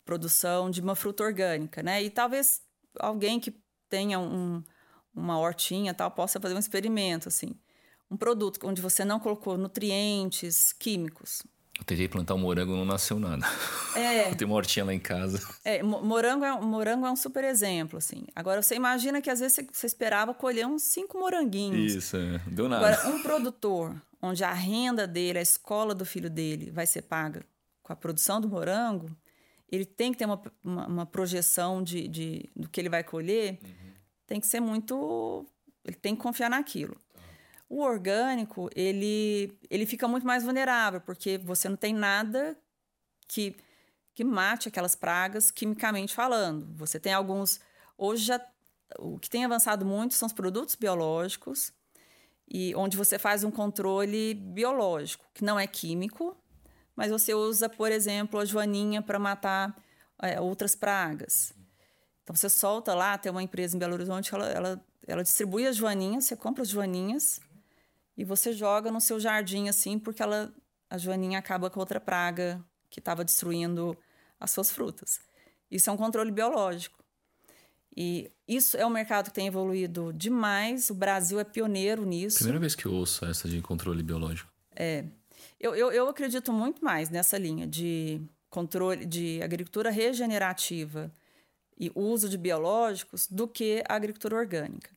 [0.04, 2.04] produção de uma fruta orgânica, né?
[2.04, 2.62] E talvez
[3.00, 3.54] alguém que
[3.90, 4.64] tenha um,
[5.14, 7.56] uma hortinha tal possa fazer um experimento assim,
[8.10, 11.44] um produto onde você não colocou nutrientes químicos,
[11.80, 13.46] eu tentei plantar um morango, não nasceu nada.
[13.96, 14.32] É.
[14.32, 15.40] Eu tenho uma hortinha lá em casa.
[15.64, 18.26] É, morango é, morango é um super exemplo, assim.
[18.36, 21.94] Agora, você imagina que às vezes você esperava colher uns cinco moranguinhos.
[21.94, 22.42] Isso, é.
[22.48, 22.88] deu nada.
[22.88, 27.46] Agora, um produtor onde a renda dele, a escola do filho dele vai ser paga
[27.84, 29.16] com a produção do morango,
[29.74, 33.60] ele tem que ter uma, uma, uma projeção de, de, do que ele vai colher,
[33.64, 33.92] uhum.
[34.28, 35.46] tem que ser muito...
[35.84, 36.96] Ele tem que confiar naquilo.
[37.68, 42.56] O orgânico, ele, ele fica muito mais vulnerável, porque você não tem nada
[43.28, 43.56] que,
[44.14, 46.72] que mate aquelas pragas quimicamente falando.
[46.78, 47.60] Você tem alguns.
[47.98, 48.40] Hoje já.
[49.00, 51.74] O que tem avançado muito são os produtos biológicos,
[52.48, 56.38] e onde você faz um controle biológico, que não é químico,
[56.96, 59.76] mas você usa, por exemplo, a joaninha para matar
[60.22, 61.54] é, outras pragas.
[62.24, 65.76] Então você solta lá, tem uma empresa em Belo Horizonte, ela, ela, ela distribui as
[65.76, 67.40] joaninhas, você compra as joaninhas
[68.18, 70.54] e você joga no seu jardim assim, porque ela,
[70.90, 73.98] a joaninha acaba com outra praga que estava destruindo
[74.40, 75.20] as suas frutas.
[75.70, 77.04] Isso é um controle biológico.
[77.96, 80.90] E isso é um mercado que tem evoluído demais.
[80.90, 82.38] O Brasil é pioneiro nisso.
[82.38, 84.52] Primeira vez que eu ouço essa de controle biológico.
[84.76, 85.06] É.
[85.64, 91.10] Eu, eu, eu acredito muito mais nessa linha de controle de agricultura regenerativa
[91.80, 94.92] e uso de biológicos do que a agricultura orgânica.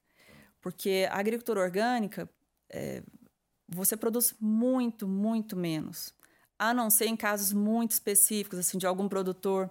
[0.60, 2.28] Porque a agricultura orgânica,
[2.68, 3.00] é,
[3.68, 6.12] você produz muito, muito menos.
[6.58, 9.70] A não ser em casos muito específicos, assim, de algum produtor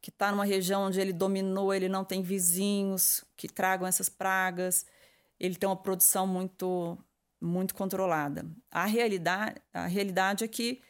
[0.00, 4.86] que está numa região onde ele dominou, ele não tem vizinhos que tragam essas pragas,
[5.38, 6.96] ele tem uma produção muito,
[7.42, 8.46] muito controlada.
[8.70, 10.80] A realidade, a realidade é que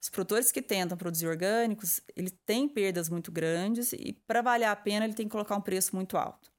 [0.00, 4.76] os produtores que tentam produzir orgânicos, ele tem perdas muito grandes e para valer a
[4.76, 6.50] pena ele tem que colocar um preço muito alto.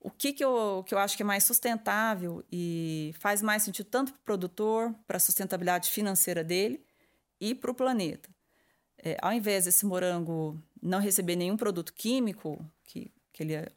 [0.00, 3.86] O que, que, eu, que eu acho que é mais sustentável e faz mais sentido
[3.86, 6.84] tanto para o produtor, para a sustentabilidade financeira dele
[7.40, 8.28] e para o planeta.
[8.98, 13.72] É, ao invés desse morango não receber nenhum produto químico que, que ele ia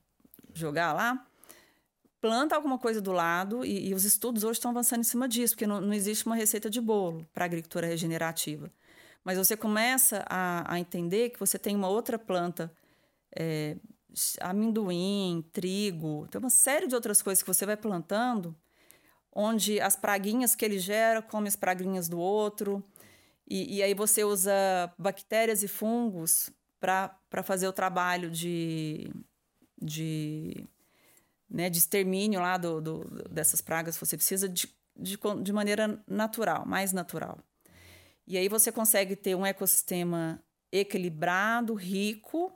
[0.53, 1.28] jogar lá,
[2.21, 5.53] planta alguma coisa do lado e, e os estudos hoje estão avançando em cima disso,
[5.53, 8.71] porque não, não existe uma receita de bolo para agricultura regenerativa.
[9.23, 12.71] Mas você começa a, a entender que você tem uma outra planta
[13.37, 13.77] é,
[14.41, 18.55] amendoim, trigo, tem uma série de outras coisas que você vai plantando,
[19.31, 22.83] onde as praguinhas que ele gera come as praguinhas do outro,
[23.47, 24.53] e, e aí você usa
[24.97, 29.11] bactérias e fungos para fazer o trabalho de,
[29.81, 30.67] de,
[31.49, 33.97] né, de extermínio lá do, do, dessas pragas.
[33.97, 37.39] Você precisa de, de, de maneira natural, mais natural.
[38.27, 42.53] E aí você consegue ter um ecossistema equilibrado, rico.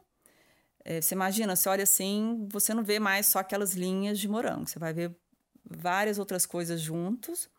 [0.86, 4.68] É, você imagina, você olha assim, você não vê mais só aquelas linhas de morango,
[4.68, 5.16] você vai ver
[5.66, 7.50] várias outras coisas juntos.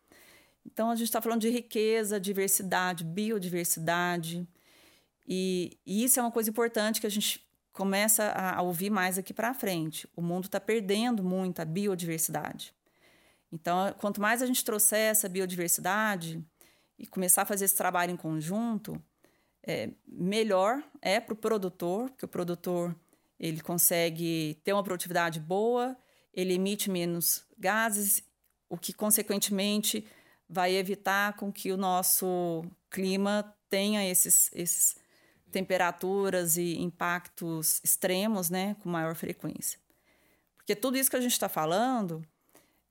[0.65, 4.47] Então a gente está falando de riqueza, diversidade, biodiversidade.
[5.27, 9.33] E, e, isso é uma coisa importante que a gente começa a, ouvir mais aqui
[9.33, 10.07] para frente.
[10.15, 12.73] O mundo está perdendo muito a biodiversidade.
[13.51, 16.41] Então, quanto mais a gente trouxer essa biodiversidade
[16.97, 18.99] e começar a fazer esse trabalho em conjunto,
[19.61, 22.95] é, melhor é para o produtor, porque o produtor
[23.37, 25.97] ele consegue ter uma produtividade boa,
[26.33, 28.23] ele emite menos gases,
[28.69, 30.07] o que consequentemente
[30.47, 34.95] vai evitar com que o nosso clima tenha esses, esses
[35.55, 39.79] temperaturas e impactos extremos, né, com maior frequência.
[40.57, 42.21] Porque tudo isso que a gente está falando,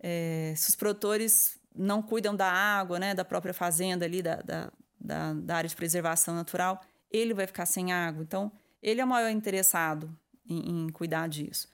[0.00, 4.72] é, se os produtores não cuidam da água, né, da própria fazenda ali, da, da,
[4.98, 8.22] da, da área de preservação natural, ele vai ficar sem água.
[8.22, 8.50] Então,
[8.82, 10.16] ele é o maior interessado
[10.48, 11.68] em, em cuidar disso.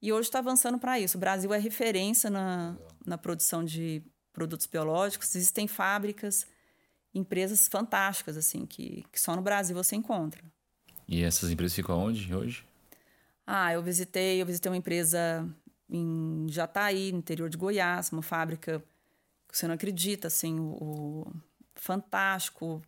[0.00, 1.18] E hoje está avançando para isso.
[1.18, 5.34] O Brasil é referência na, na produção de produtos biológicos.
[5.34, 6.46] Existem fábricas,
[7.14, 10.42] empresas fantásticas, assim, que, que só no Brasil você encontra.
[11.08, 12.64] E essas empresas ficam onde hoje?
[13.46, 15.48] Ah, eu visitei, eu visitei uma empresa
[15.88, 18.82] em Jataí, no interior de Goiás, uma fábrica
[19.48, 21.32] que você não acredita, assim, o, o
[21.74, 22.80] fantástico.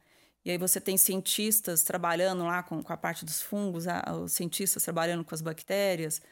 [0.44, 4.32] E aí você tem cientistas trabalhando lá com, com a parte dos fungos, a, os
[4.32, 6.22] cientistas trabalhando com as bactérias.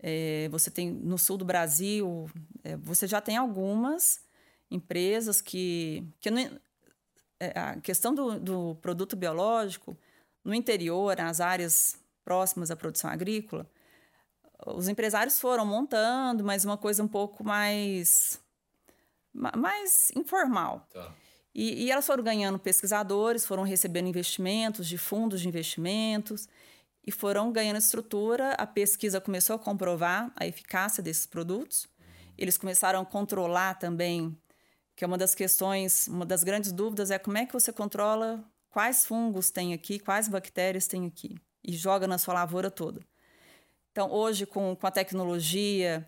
[0.00, 2.28] É, você tem no sul do Brasil,
[2.64, 4.20] é, você já tem algumas
[4.70, 6.58] empresas que, que não,
[7.40, 9.96] a questão do, do produto biológico
[10.44, 13.66] no interior, nas áreas próximas à produção agrícola,
[14.66, 18.40] os empresários foram montando, mas uma coisa um pouco mais
[19.32, 20.86] mais informal.
[20.92, 21.14] Tá.
[21.54, 26.48] E, e, elas foram ganhando pesquisadores, foram recebendo investimentos de fundos de investimentos
[27.06, 28.52] e foram ganhando estrutura.
[28.52, 31.88] A pesquisa começou a comprovar a eficácia desses produtos.
[32.36, 34.36] Eles começaram a controlar também,
[34.98, 38.44] que é uma das questões, uma das grandes dúvidas é como é que você controla
[38.68, 43.00] quais fungos tem aqui, quais bactérias tem aqui e joga na sua lavoura toda.
[43.92, 46.04] Então, hoje, com, com a tecnologia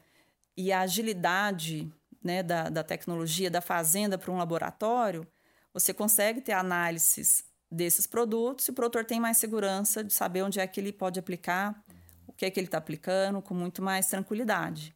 [0.57, 1.89] e a agilidade
[2.21, 5.25] né, da, da tecnologia da fazenda para um laboratório,
[5.73, 10.59] você consegue ter análises desses produtos e o produtor tem mais segurança de saber onde
[10.59, 11.81] é que ele pode aplicar,
[12.27, 14.93] o que é que ele está aplicando, com muito mais tranquilidade.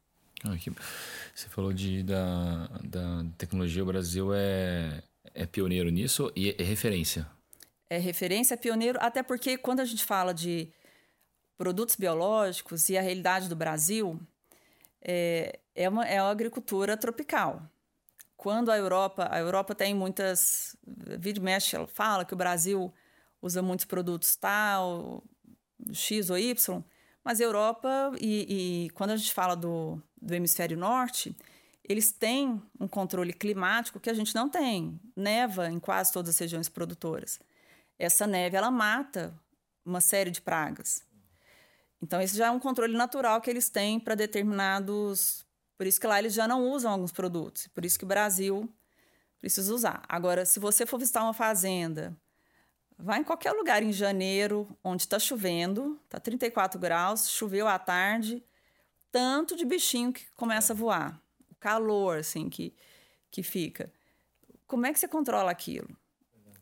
[0.61, 0.71] Que...
[1.35, 5.03] Você falou de, da, da tecnologia, o Brasil é,
[5.35, 7.27] é pioneiro nisso e é referência.
[7.89, 10.69] É referência, é pioneiro, até porque quando a gente fala de
[11.57, 14.21] produtos biológicos e a realidade do Brasil,
[15.01, 17.63] é, é, uma, é agricultura tropical.
[18.37, 20.77] Quando a Europa, a Europa tem muitas,
[21.19, 22.93] vídeo mexe, fala que o Brasil
[23.41, 25.23] usa muitos produtos tal,
[25.93, 26.85] X ou Y,
[27.23, 31.37] mas a Europa, e, e quando a gente fala do, do hemisfério norte,
[31.87, 34.99] eles têm um controle climático que a gente não tem.
[35.15, 37.39] Neva em quase todas as regiões produtoras.
[37.99, 39.39] Essa neve, ela mata
[39.85, 41.05] uma série de pragas.
[42.03, 45.45] Então, esse já é um controle natural que eles têm para determinados.
[45.77, 47.67] Por isso que lá eles já não usam alguns produtos.
[47.69, 48.73] Por isso que o Brasil
[49.41, 50.03] precisa usar.
[50.09, 52.17] Agora, se você for visitar uma fazenda,
[52.99, 58.43] vai em qualquer lugar em janeiro, onde está chovendo, está 34 graus, choveu à tarde,
[59.15, 61.23] tanto de bichinho que começa a voar.
[61.49, 62.75] O calor, assim, que,
[63.31, 63.93] que fica.
[64.67, 65.89] Como é que você controla aquilo?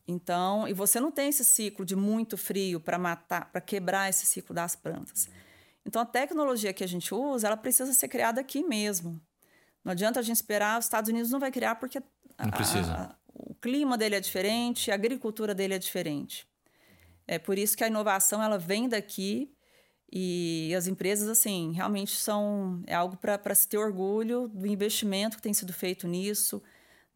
[0.06, 4.26] Então, e você não tem esse ciclo de muito frio para matar, para quebrar esse
[4.26, 5.30] ciclo das plantas.
[5.86, 9.18] Então, a tecnologia que a gente usa, ela precisa ser criada aqui mesmo.
[9.82, 12.02] Não adianta a gente esperar, os Estados Unidos não vai criar porque
[12.38, 12.92] não precisa.
[12.92, 16.46] A, o clima dele é diferente, a agricultura dele é diferente.
[17.26, 19.50] É por isso que a inovação ela vem daqui
[20.12, 25.42] e as empresas assim realmente são é algo para se ter orgulho do investimento que
[25.42, 26.62] tem sido feito nisso,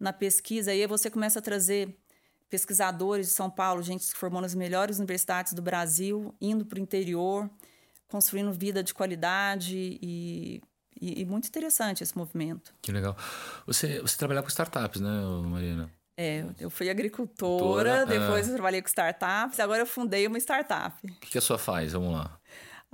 [0.01, 0.71] na pesquisa.
[0.71, 1.95] Aí você começa a trazer
[2.49, 6.81] pesquisadores de São Paulo, gente que formou nas melhores universidades do Brasil, indo para o
[6.81, 7.51] interior,
[8.09, 10.62] construindo vida de qualidade e,
[10.99, 12.73] e, e, muito interessante esse movimento.
[12.81, 13.14] Que legal.
[13.66, 15.11] Você, você trabalha com startups, né,
[15.45, 15.91] Marina?
[16.16, 18.51] É, eu fui agricultora, Doutora, depois é.
[18.51, 20.97] eu trabalhei com startups, agora eu fundei uma startup.
[21.05, 21.93] O que, que a sua faz?
[21.93, 22.41] Vamos lá.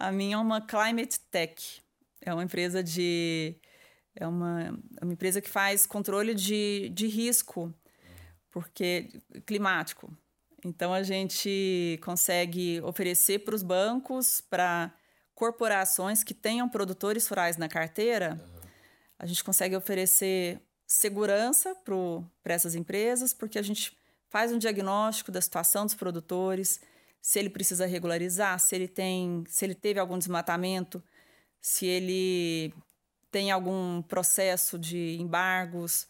[0.03, 1.81] A minha é uma Climate Tech.
[2.21, 3.55] É uma empresa de.
[4.17, 7.73] É uma, é uma empresa que faz controle de, de risco
[8.51, 9.09] porque
[9.47, 10.13] climático.
[10.65, 14.93] Então a gente consegue oferecer para os bancos, para
[15.35, 18.61] corporações que tenham produtores rurais na carteira, uhum.
[19.21, 23.97] a gente consegue oferecer segurança para essas empresas, porque a gente
[24.29, 26.81] faz um diagnóstico da situação dos produtores,
[27.23, 31.01] se ele precisa regularizar, se ele tem, se ele teve algum desmatamento,
[31.61, 32.75] se ele
[33.31, 36.09] tem algum processo de embargos,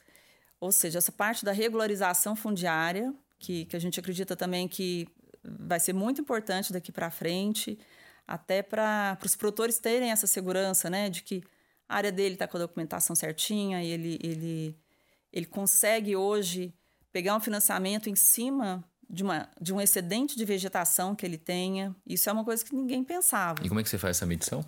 [0.59, 5.07] ou seja, essa parte da regularização fundiária, que, que a gente acredita também que
[5.45, 7.79] vai ser muito importante daqui para frente,
[8.27, 11.43] até para os produtores terem essa segurança, né, de que
[11.87, 14.79] a área dele está com a documentação certinha e ele, ele,
[15.31, 16.73] ele consegue hoje
[17.13, 18.83] pegar um financiamento em cima
[19.13, 21.95] de, uma, de um excedente de vegetação que ele tenha.
[22.07, 23.63] Isso é uma coisa que ninguém pensava.
[23.63, 24.65] E como é que você faz essa medição?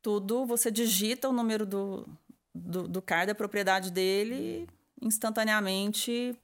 [0.00, 2.08] Tudo, você digita o número do,
[2.54, 4.68] do, do CAR da propriedade dele
[5.02, 6.38] instantaneamente.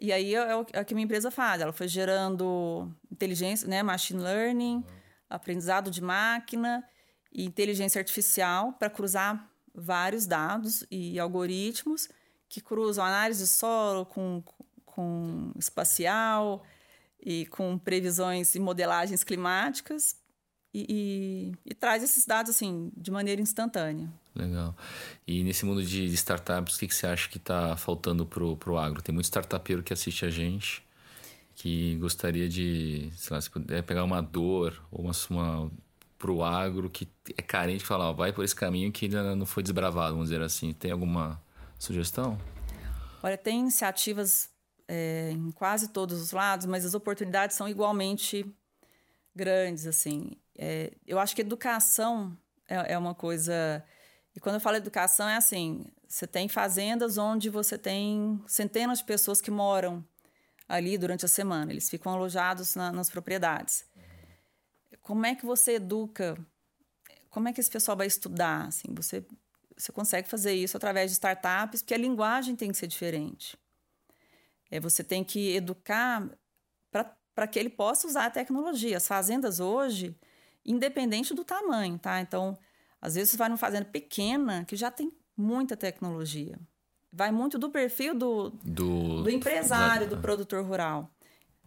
[0.00, 1.62] E aí é o, é o que a minha empresa faz.
[1.62, 4.84] Ela foi gerando inteligência, né, machine learning,
[5.30, 6.84] aprendizado de máquina
[7.32, 12.08] e inteligência artificial para cruzar vários dados e algoritmos
[12.48, 14.42] que cruzam análise de solo com,
[14.96, 16.64] com espacial
[17.20, 20.16] e com previsões e modelagens climáticas
[20.72, 24.10] e, e, e, traz esses dados assim de maneira instantânea.
[24.34, 24.74] Legal.
[25.26, 28.78] E nesse mundo de, startups, o que, que você acha que está faltando para o
[28.78, 29.02] agro?
[29.02, 30.84] Tem muito startupeiro que assiste a gente
[31.54, 35.70] que gostaria de, sei lá, se puder pegar uma dor ou uma, uma
[36.18, 39.46] para o agro que é carente falar, ó, vai por esse caminho que ainda não
[39.46, 40.74] foi desbravado, vamos dizer assim.
[40.74, 41.40] Tem alguma
[41.78, 42.38] sugestão?
[43.22, 44.50] Olha, tem iniciativas
[44.88, 48.44] é, em quase todos os lados, mas as oportunidades são igualmente
[49.34, 50.32] grandes, assim.
[50.56, 52.36] É, eu acho que educação
[52.68, 53.84] é, é uma coisa...
[54.34, 59.04] E quando eu falo educação, é assim: você tem fazendas onde você tem centenas de
[59.04, 60.04] pessoas que moram
[60.68, 63.86] ali durante a semana, eles ficam alojados na, nas propriedades.
[65.00, 66.36] Como é que você educa?
[67.30, 68.66] Como é que esse pessoal vai estudar?
[68.66, 69.24] Assim, você
[69.76, 73.58] você consegue fazer isso através de startups, porque a linguagem tem que ser diferente.
[74.70, 76.28] É, você tem que educar
[77.34, 78.96] para que ele possa usar a tecnologia.
[78.96, 80.16] As fazendas hoje,
[80.64, 82.20] independente do tamanho, tá?
[82.20, 82.58] Então,
[83.00, 86.58] às vezes você vai numa fazenda pequena que já tem muita tecnologia.
[87.12, 91.10] Vai muito do perfil do, do, do empresário, do produtor rural.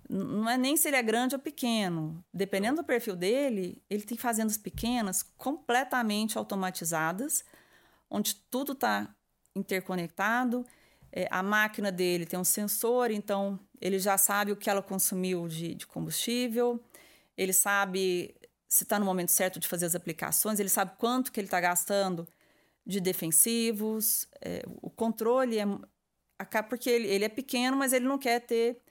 [0.10, 2.24] Não é nem se ele é grande ou pequeno.
[2.34, 7.44] Dependendo do perfil dele, ele tem fazendas pequenas completamente automatizadas
[8.10, 9.08] onde tudo está
[9.56, 10.66] interconectado.
[11.12, 15.48] É, a máquina dele tem um sensor, então ele já sabe o que ela consumiu
[15.48, 16.84] de, de combustível,
[17.36, 18.36] ele sabe
[18.68, 21.60] se está no momento certo de fazer as aplicações, ele sabe quanto que ele está
[21.60, 22.28] gastando
[22.86, 24.28] de defensivos.
[24.42, 25.66] É, o controle é.
[26.70, 28.82] Porque ele, ele é pequeno, mas ele não quer ter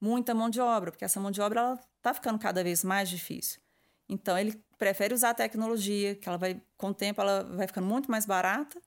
[0.00, 3.60] muita mão de obra, porque essa mão de obra está ficando cada vez mais difícil.
[4.08, 7.86] Então, ele prefere usar a tecnologia, que ela vai, com o tempo, ela vai ficando
[7.86, 8.80] muito mais barata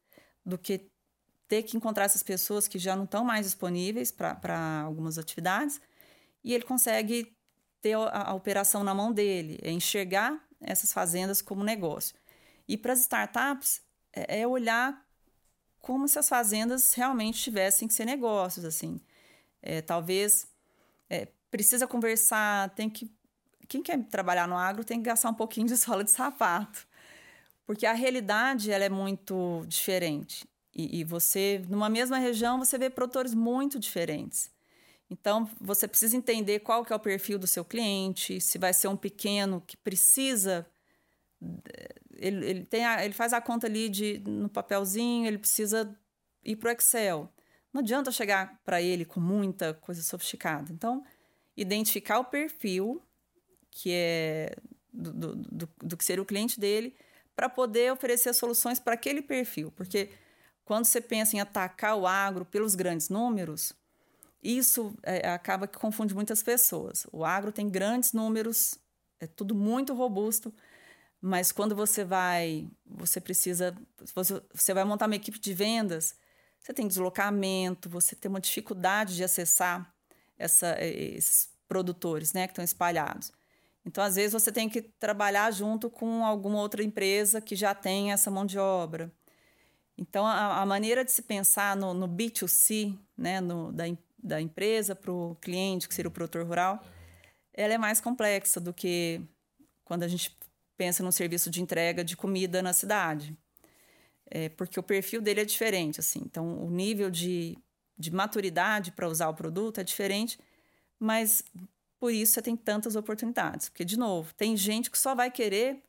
[0.46, 0.90] do que
[1.48, 5.80] ter que encontrar essas pessoas que já não estão mais disponíveis para algumas atividades.
[6.44, 7.36] E ele consegue
[7.82, 12.16] ter a, a, operação na mão dele, é enxergar essas fazendas como negócio.
[12.68, 13.82] E para as startups,
[14.14, 15.06] é, é, olhar
[15.80, 19.00] como se as fazendas realmente tivessem que ser negócios, assim.
[19.62, 20.48] É, talvez
[21.10, 23.12] é, precisa conversar, tem que
[23.68, 26.88] quem quer trabalhar no agro tem que gastar um pouquinho de sola de sapato.
[27.66, 30.48] Porque a realidade ela é muito diferente.
[30.78, 34.52] E, e você, numa mesma região, você vê produtores muito diferentes.
[35.10, 38.88] Então, você precisa entender qual que é o perfil do seu cliente, se vai ser
[38.88, 40.68] um pequeno que precisa.
[42.16, 45.98] Ele, ele, tem a, ele faz a conta ali de, no papelzinho, ele precisa
[46.46, 47.32] ir para o Excel.
[47.74, 50.72] Não adianta chegar para ele com muita coisa sofisticada.
[50.72, 51.04] Então,
[51.56, 53.02] identificar o perfil
[53.72, 54.56] que é
[54.92, 56.96] do, do, do, do que seria o cliente dele,
[57.36, 59.72] para poder oferecer soluções para aquele perfil.
[59.72, 60.10] Porque
[60.68, 63.72] quando você pensa em atacar o agro pelos grandes números,
[64.44, 67.08] isso é, acaba que confunde muitas pessoas.
[67.10, 68.78] O agro tem grandes números,
[69.18, 70.54] é tudo muito robusto,
[71.22, 73.74] mas quando você vai, você precisa,
[74.14, 76.14] você, você vai montar uma equipe de vendas,
[76.60, 79.90] você tem deslocamento, você tem uma dificuldade de acessar
[80.38, 83.32] essa, esses produtores né, que estão espalhados.
[83.86, 88.12] Então, às vezes, você tem que trabalhar junto com alguma outra empresa que já tem
[88.12, 89.10] essa mão de obra.
[89.98, 93.86] Então, a, a maneira de se pensar no, no B2C, né, no, da,
[94.22, 96.84] da empresa para o cliente, que seria o produtor rural,
[97.54, 99.22] ela é mais complexa do que
[99.84, 100.38] quando a gente
[100.78, 103.36] pensa num serviço de entrega de comida na cidade.
[104.30, 106.22] É, porque o perfil dele é diferente, assim.
[106.24, 107.58] Então, o nível de,
[107.98, 110.38] de maturidade para usar o produto é diferente,
[111.00, 111.44] mas
[112.00, 113.70] por isso você tem tantas oportunidades.
[113.70, 115.82] Porque, de novo, tem gente que só vai querer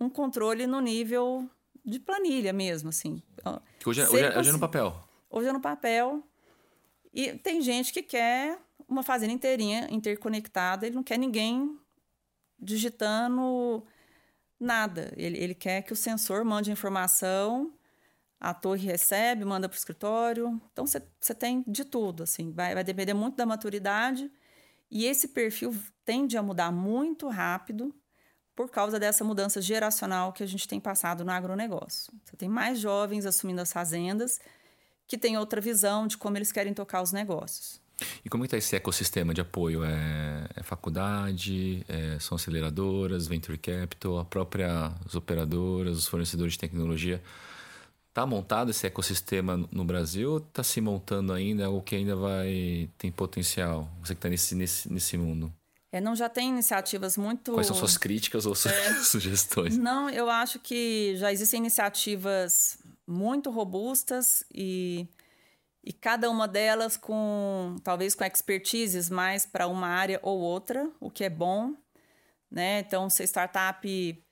[0.00, 1.48] um controle no nível
[1.84, 3.22] de planilha mesmo, assim.
[3.78, 4.96] Que hoje, é, hoje, é, hoje é no papel.
[5.30, 6.26] hoje é no papel.
[7.12, 8.58] E tem gente que quer
[8.88, 11.78] uma fazenda inteirinha interconectada, ele não quer ninguém
[12.58, 13.84] digitando
[14.58, 15.12] nada.
[15.16, 17.72] Ele, ele quer que o sensor mande a informação,
[18.40, 20.60] a torre recebe, manda para o escritório.
[20.72, 24.30] Então você tem de tudo, assim, vai, vai depender muito da maturidade.
[24.90, 25.74] E esse perfil
[26.04, 27.94] tende a mudar muito rápido
[28.54, 32.12] por causa dessa mudança geracional que a gente tem passado no agronegócio.
[32.24, 34.40] Você tem mais jovens assumindo as fazendas
[35.06, 37.80] que têm outra visão de como eles querem tocar os negócios.
[38.24, 39.84] E como está esse ecossistema de apoio?
[39.84, 46.58] É, é faculdade, é, são aceleradoras, venture capital, a própria as operadoras, os fornecedores de
[46.58, 47.22] tecnologia.
[48.08, 52.88] Está montado esse ecossistema no Brasil ou está se montando ainda ou que ainda vai
[52.96, 53.88] tem potencial?
[54.00, 55.52] Você que está nesse, nesse, nesse mundo.
[55.94, 57.52] É, não já tem iniciativas muito.
[57.52, 58.94] Quais são suas críticas ou é.
[59.04, 59.78] sugestões?
[59.78, 65.06] Não, eu acho que já existem iniciativas muito robustas e
[65.84, 71.10] e cada uma delas com talvez com expertises mais para uma área ou outra, o
[71.10, 71.74] que é bom,
[72.50, 72.80] né?
[72.80, 74.24] Então, se a startup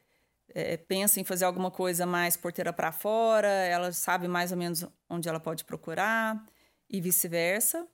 [0.55, 4.85] é, pensa em fazer alguma coisa mais porteira para fora, ela sabe mais ou menos
[5.09, 6.45] onde ela pode procurar
[6.91, 7.87] e vice-versa.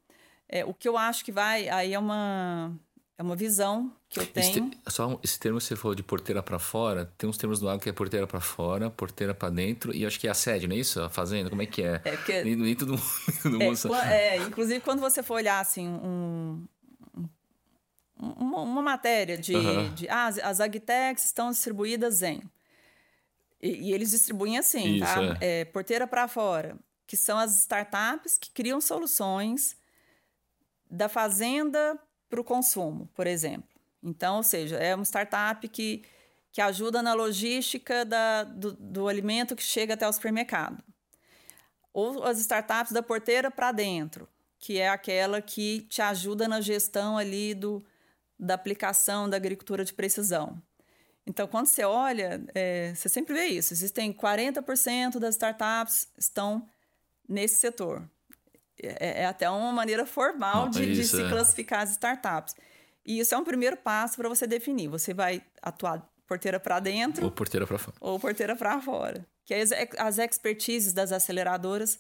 [0.48, 2.74] É, o que eu acho que vai aí é uma
[3.18, 4.70] é uma visão que eu tenho.
[4.70, 7.68] Esse, só esse termo que você falou de porteira para fora, tem uns termos do
[7.68, 10.68] agro que é porteira para fora, porteira para dentro, e acho que é a sede,
[10.68, 11.02] não é isso?
[11.02, 12.00] A fazenda, como é que é?
[12.04, 16.64] É, porque, nem, nem todo mundo, é, é, inclusive, quando você for olhar assim, um,
[17.16, 17.28] um
[18.16, 19.94] uma, uma, matéria de, uhum.
[19.94, 22.40] de ah, as agtechs estão distribuídas em.
[23.60, 25.38] E, e eles distribuem assim, isso, tá?
[25.40, 25.60] É.
[25.60, 29.76] é porteira para fora, que são as startups que criam soluções
[30.88, 31.98] da fazenda
[32.28, 33.68] para o consumo, por exemplo.
[34.02, 36.04] Então, ou seja, é uma startup que,
[36.52, 40.82] que ajuda na logística da, do, do alimento que chega até o supermercado.
[41.92, 47.18] Ou as startups da porteira para dentro, que é aquela que te ajuda na gestão
[47.18, 47.84] ali do,
[48.38, 50.62] da aplicação da agricultura de precisão.
[51.26, 53.74] Então, quando você olha, é, você sempre vê isso.
[53.74, 56.66] Existem 40% das startups estão
[57.28, 58.08] nesse setor.
[58.82, 61.28] É, é, até uma maneira formal Não, de, de, se é.
[61.28, 62.54] classificar as startups.
[63.04, 64.88] E isso é um primeiro passo para você definir.
[64.88, 67.24] Você vai atuar porteira para dentro.
[67.24, 67.96] Ou porteira para fora.
[68.00, 69.26] Ou porteira para fora.
[69.44, 71.98] Que as, as expertises das aceleradoras,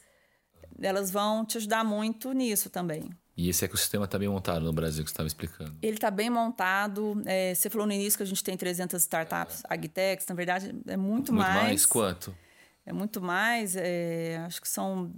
[0.80, 3.10] elas vão te ajudar muito nisso também.
[3.38, 5.78] E esse ecossistema está bem montado no Brasil, que você estava explicando.
[5.80, 7.22] Ele está bem montado.
[7.24, 9.74] É, você falou no início que a gente tem 300 startups é.
[9.74, 10.26] agtechs.
[10.26, 11.54] Na verdade, é muito, muito mais.
[11.54, 11.86] Muito mais?
[11.86, 12.36] Quanto?
[12.84, 13.76] É muito mais.
[13.76, 15.12] É, acho que são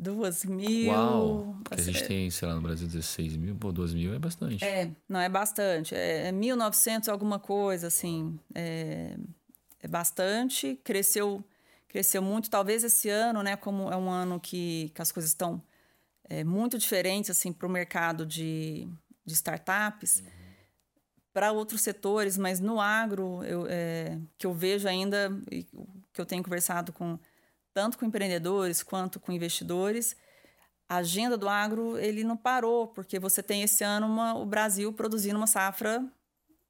[0.00, 0.90] duas mil.
[0.90, 1.56] Uau!
[1.62, 4.64] Porque a gente tem, sei lá, no Brasil 16 mil, pô, duas mil é bastante.
[4.64, 5.94] É, não é bastante.
[5.94, 8.38] É, é 1.900 alguma coisa, assim.
[8.54, 9.16] É,
[9.82, 10.80] é bastante.
[10.82, 11.44] Cresceu,
[11.86, 12.48] cresceu muito.
[12.48, 15.62] Talvez esse ano, né, como é um ano que, que as coisas estão
[16.24, 18.88] é, muito diferentes, assim, para o mercado de,
[19.24, 20.20] de startups.
[20.20, 20.40] Uhum.
[21.32, 25.30] Para outros setores, mas no agro, eu, é, que eu vejo ainda,
[26.12, 27.16] que eu tenho conversado com
[27.72, 30.16] tanto com empreendedores quanto com investidores,
[30.88, 34.92] a agenda do agro ele não parou, porque você tem esse ano uma, o Brasil
[34.92, 36.04] produzindo uma safra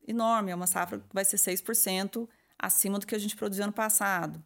[0.06, 2.28] enorme, é uma safra que vai ser 6%
[2.58, 4.44] acima do que a gente produziu ano passado.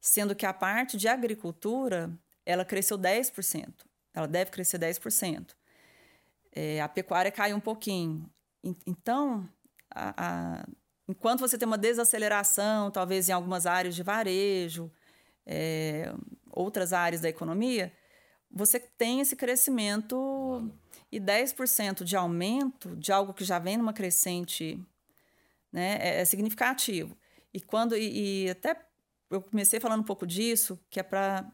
[0.00, 2.10] Sendo que a parte de agricultura,
[2.46, 3.84] ela cresceu 10%.
[4.14, 5.54] Ela deve crescer 10%.
[6.52, 8.30] É, a pecuária caiu um pouquinho.
[8.86, 9.48] Então,
[9.90, 10.66] a, a,
[11.08, 14.90] enquanto você tem uma desaceleração, talvez em algumas áreas de varejo,
[15.46, 16.12] é,
[16.50, 17.92] outras áreas da economia,
[18.50, 20.70] você tem esse crescimento
[21.10, 24.78] e 10% de aumento de algo que já vem numa crescente
[25.72, 27.16] né, é, é significativo.
[27.52, 28.76] E quando e, e, até
[29.30, 31.50] eu comecei falando um pouco disso, que é para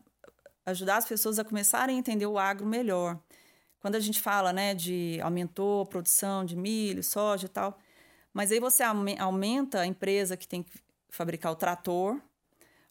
[0.65, 3.21] ajudar as pessoas a começarem a entender o agro melhor.
[3.79, 7.79] Quando a gente fala, né, de aumentou a produção de milho, soja e tal,
[8.33, 10.73] mas aí você aumenta a empresa que tem que
[11.09, 12.21] fabricar o trator,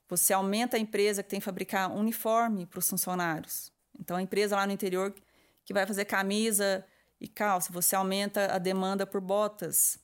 [0.08, 3.72] você aumenta a empresa que tem que fabricar uniforme para os funcionários.
[4.00, 5.14] Então, a empresa lá no interior
[5.64, 6.86] que vai fazer camisa
[7.20, 9.98] e calça, você aumenta a demanda por botas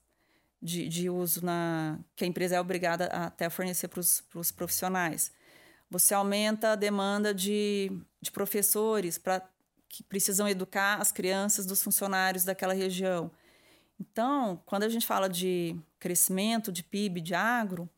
[0.61, 5.31] de, de uso na que a empresa é obrigada a até fornecer para os profissionais.
[5.89, 7.91] Você aumenta a demanda de,
[8.21, 9.47] de professores para
[9.89, 13.29] que precisam educar as crianças dos funcionários daquela região.
[13.99, 17.89] Então, quando a gente fala de crescimento de PIB, de agro,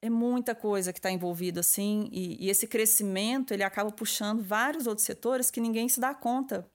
[0.00, 4.86] é muita coisa que está envolvida assim e, e, esse crescimento ele acaba puxando vários
[4.86, 6.68] outros setores que ninguém se dá conta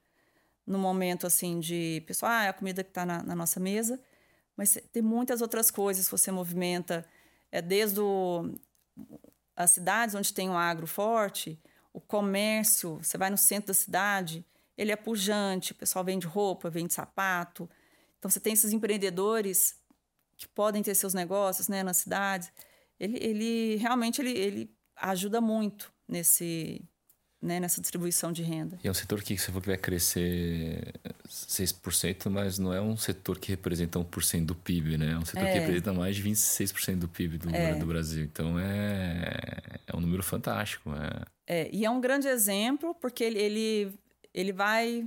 [0.65, 3.99] no momento assim de pessoal ah, é a comida que está na, na, nossa mesa
[4.57, 7.05] mas tem muitas outras coisas que você movimenta
[7.51, 8.53] é desde o,
[9.55, 11.59] as cidades onde tem um agro forte
[11.93, 14.43] o comércio, você vai no centro da cidade,
[14.75, 17.69] ele é pujante, o pessoal vende roupa, vende sapato.
[18.17, 19.77] Então você tem esses empreendedores
[20.35, 22.51] que podem ter seus negócios né, nas cidades.
[23.03, 26.81] Ele, ele realmente ele, ele ajuda muito nesse,
[27.41, 28.79] né, nessa distribuição de renda.
[28.81, 30.93] E é um setor que você falou que vai crescer
[31.27, 35.11] 6%, mas não é um setor que representa 1% do PIB, né?
[35.11, 35.51] É um setor é.
[35.51, 37.75] que representa mais de 26% do PIB do, é.
[37.75, 38.23] do Brasil.
[38.23, 39.33] Então é,
[39.85, 40.91] é um número fantástico.
[41.45, 41.63] É.
[41.63, 43.93] é, e é um grande exemplo, porque ele, ele,
[44.33, 45.05] ele vai.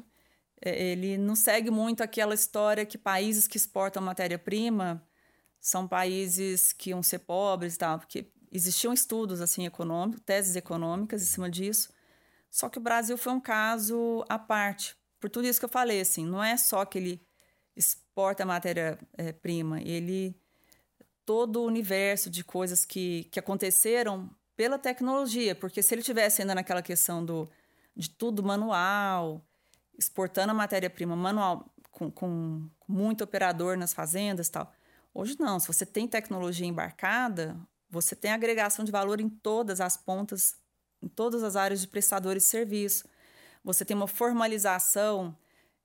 [0.61, 5.03] É, ele não segue muito aquela história que países que exportam matéria-prima
[5.67, 11.21] são países que iam ser pobres e tal, porque existiam estudos assim econômicos, teses econômicas
[11.21, 11.93] em cima disso.
[12.49, 14.97] Só que o Brasil foi um caso à parte.
[15.19, 17.27] Por tudo isso que eu falei, assim, não é só que ele
[17.75, 20.41] exporta matéria-prima, é, ele
[21.25, 26.55] todo o universo de coisas que, que aconteceram pela tecnologia, porque se ele tivesse ainda
[26.55, 27.51] naquela questão do
[27.97, 29.45] de tudo manual,
[29.99, 34.73] exportando a matéria-prima manual com, com, muito operador nas fazendas, tal.
[35.19, 37.59] Hoje não, se você tem tecnologia embarcada,
[37.89, 40.55] você tem agregação de valor em todas as pontas
[41.03, 43.09] em todas as áreas de prestadores de serviço.
[43.65, 45.35] Você tem uma formalização.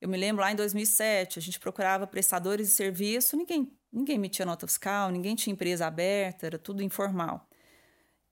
[0.01, 4.45] Eu me lembro lá em 2007, a gente procurava prestadores de serviço, ninguém, ninguém emitia
[4.45, 7.47] nota fiscal, ninguém tinha empresa aberta, era tudo informal.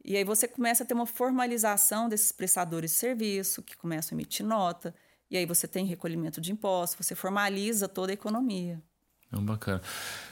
[0.03, 4.19] E aí você começa a ter uma formalização desses prestadores de serviço, que começam a
[4.19, 4.93] emitir nota,
[5.31, 8.83] e aí você tem recolhimento de impostos, você formaliza toda a economia.
[9.31, 9.81] É bacana.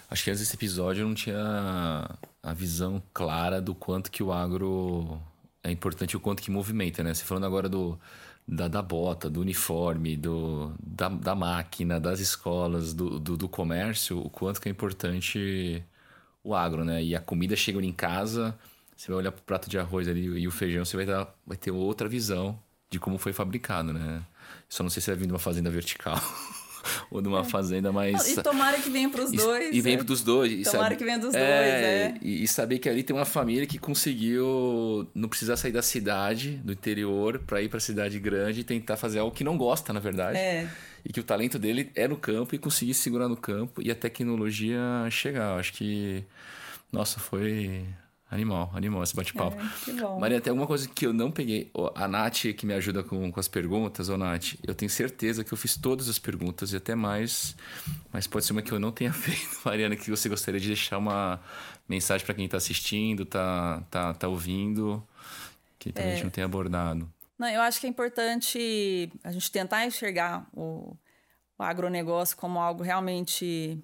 [0.09, 2.09] Acho que nesse episódio eu não tinha
[2.41, 5.21] a visão clara do quanto que o agro
[5.63, 7.13] é importante o quanto que movimenta, né?
[7.13, 7.99] Você falando agora do,
[8.47, 14.19] da, da bota, do uniforme, do, da, da máquina, das escolas, do, do, do, comércio,
[14.19, 15.83] o quanto que é importante
[16.43, 17.03] o agro, né?
[17.03, 18.57] E a comida chega em casa,
[18.95, 21.35] você vai olhar para o prato de arroz ali e o feijão, você vai, dar,
[21.45, 22.57] vai ter outra visão
[22.89, 24.23] de como foi fabricado, né?
[24.69, 26.17] Só não sei se vai vir de uma fazenda vertical.
[27.09, 27.43] ou numa é.
[27.43, 28.27] fazenda mais.
[28.29, 29.73] E tomara que venha para os dois.
[29.73, 30.03] E, e venha é.
[30.03, 30.51] dos dois.
[30.63, 32.17] tomara sabe, que venha dos é, dois, é.
[32.21, 36.51] E, e, saber que ali tem uma família que conseguiu não precisar sair da cidade,
[36.63, 39.93] do interior, para ir para a cidade grande e tentar fazer algo que não gosta,
[39.93, 40.37] na verdade.
[40.37, 40.67] É.
[41.05, 43.95] E que o talento dele é no campo e conseguir segurar no campo e a
[43.95, 45.57] tecnologia chegar.
[45.57, 46.23] Acho que.
[46.91, 47.85] Nossa, foi
[48.29, 49.55] Animal, animal esse bate-papo.
[49.87, 51.71] É, Maria, tem alguma coisa que eu não peguei?
[51.95, 55.53] A Nath, que me ajuda com, com as perguntas, ô Nath, eu tenho certeza que
[55.53, 57.55] eu fiz todas as perguntas e até mais,
[58.11, 59.61] mas pode ser uma que eu não tenha feito.
[59.63, 61.39] Mariana, que você gostaria de deixar uma
[61.87, 65.01] mensagem para quem está assistindo, tá, tá, tá ouvindo,
[65.79, 66.03] que é.
[66.03, 67.09] a gente não tenha abordado.
[67.39, 70.97] Não, eu acho que é importante a gente tentar enxergar o,
[71.57, 73.81] o agronegócio como algo realmente.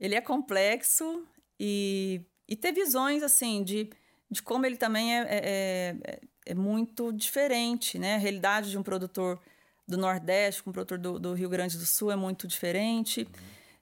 [0.00, 1.26] Ele é complexo
[1.60, 3.90] e e ter visões, assim, de,
[4.30, 8.14] de como ele também é, é, é, é muito diferente, né?
[8.14, 9.38] A realidade de um produtor
[9.86, 13.28] do Nordeste com um produtor do, do, Rio Grande do Sul é muito diferente.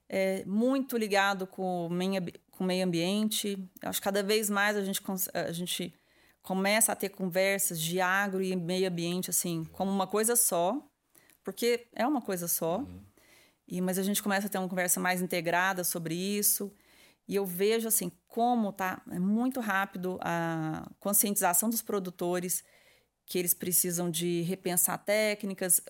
[0.09, 3.57] É muito ligado com o meio, com o meio ambiente.
[3.81, 5.01] Acho que cada vez mais a gente,
[5.33, 5.93] a gente
[6.41, 10.81] começa a ter conversas de agro e meio ambiente, assim, como uma coisa só,
[11.43, 12.77] porque é uma coisa só.
[12.77, 13.01] Uhum.
[13.67, 16.71] E, mas a gente começa a ter uma conversa mais integrada sobre isso.
[17.27, 22.63] E eu vejo assim como tá é muito rápido a conscientização dos produtores
[23.25, 25.81] que eles precisam de repensar técnicas.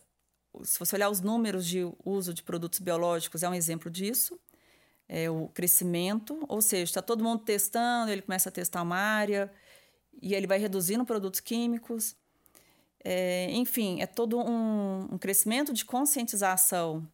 [0.64, 4.40] Se você olhar os números de uso de produtos biológicos, é um exemplo disso.
[5.08, 9.52] É o crescimento, ou seja, está todo mundo testando, ele começa a testar uma área
[10.22, 12.16] e ele vai reduzindo produtos químicos.
[13.04, 17.08] É, enfim, é todo um, um crescimento de conscientização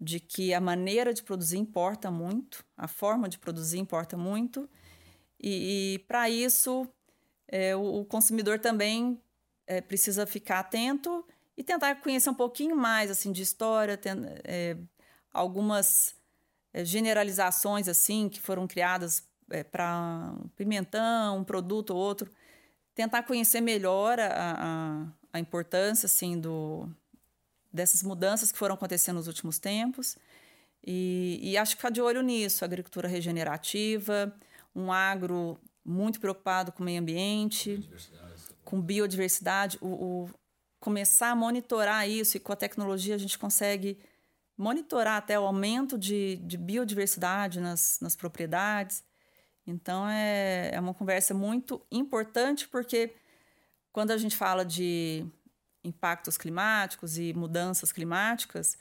[0.00, 4.68] de que a maneira de produzir importa muito, a forma de produzir importa muito,
[5.40, 6.88] e, e para isso
[7.48, 9.20] é, o, o, consumidor também
[9.66, 11.24] é, precisa ficar atento
[11.56, 14.12] e tentar conhecer um pouquinho mais assim de história, tem,
[14.44, 14.76] é,
[15.32, 16.14] algumas
[16.72, 22.30] é, generalizações assim que foram criadas é, para um pimentão, um produto ou outro,
[22.94, 26.88] tentar conhecer melhor a, a, a importância assim do
[27.76, 30.16] dessas mudanças que foram acontecendo nos últimos tempos.
[30.84, 34.34] E, e acho que ficar de olho nisso, agricultura regenerativa,
[34.74, 37.88] um agro muito preocupado com o meio ambiente,
[38.64, 40.30] com biodiversidade, o, o,
[40.80, 43.98] começar a monitorar isso e com a tecnologia a gente consegue
[44.56, 49.04] monitorar até o aumento de, de biodiversidade nas, nas propriedades.
[49.66, 53.14] Então é, é uma conversa muito importante porque
[53.92, 55.26] quando a gente fala de
[55.86, 58.76] impactos climáticos e mudanças climáticas,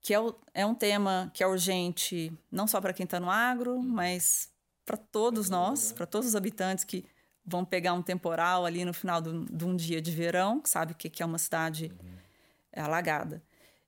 [0.00, 3.30] que é, o, é um tema que é urgente não só para quem está no
[3.30, 4.50] agro, mas
[4.84, 7.04] para todos nós, para todos os habitantes que
[7.44, 11.10] vão pegar um temporal ali no final de um dia de verão, que sabe que,
[11.10, 12.84] que é uma cidade uhum.
[12.84, 13.42] alagada.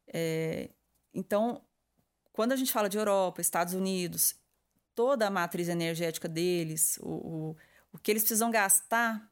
[0.09, 0.71] É,
[1.15, 1.63] então,
[2.33, 4.35] quando a gente fala de Europa, Estados Unidos,
[4.95, 7.57] toda a matriz energética deles, o, o,
[7.93, 9.30] o que eles precisam gastar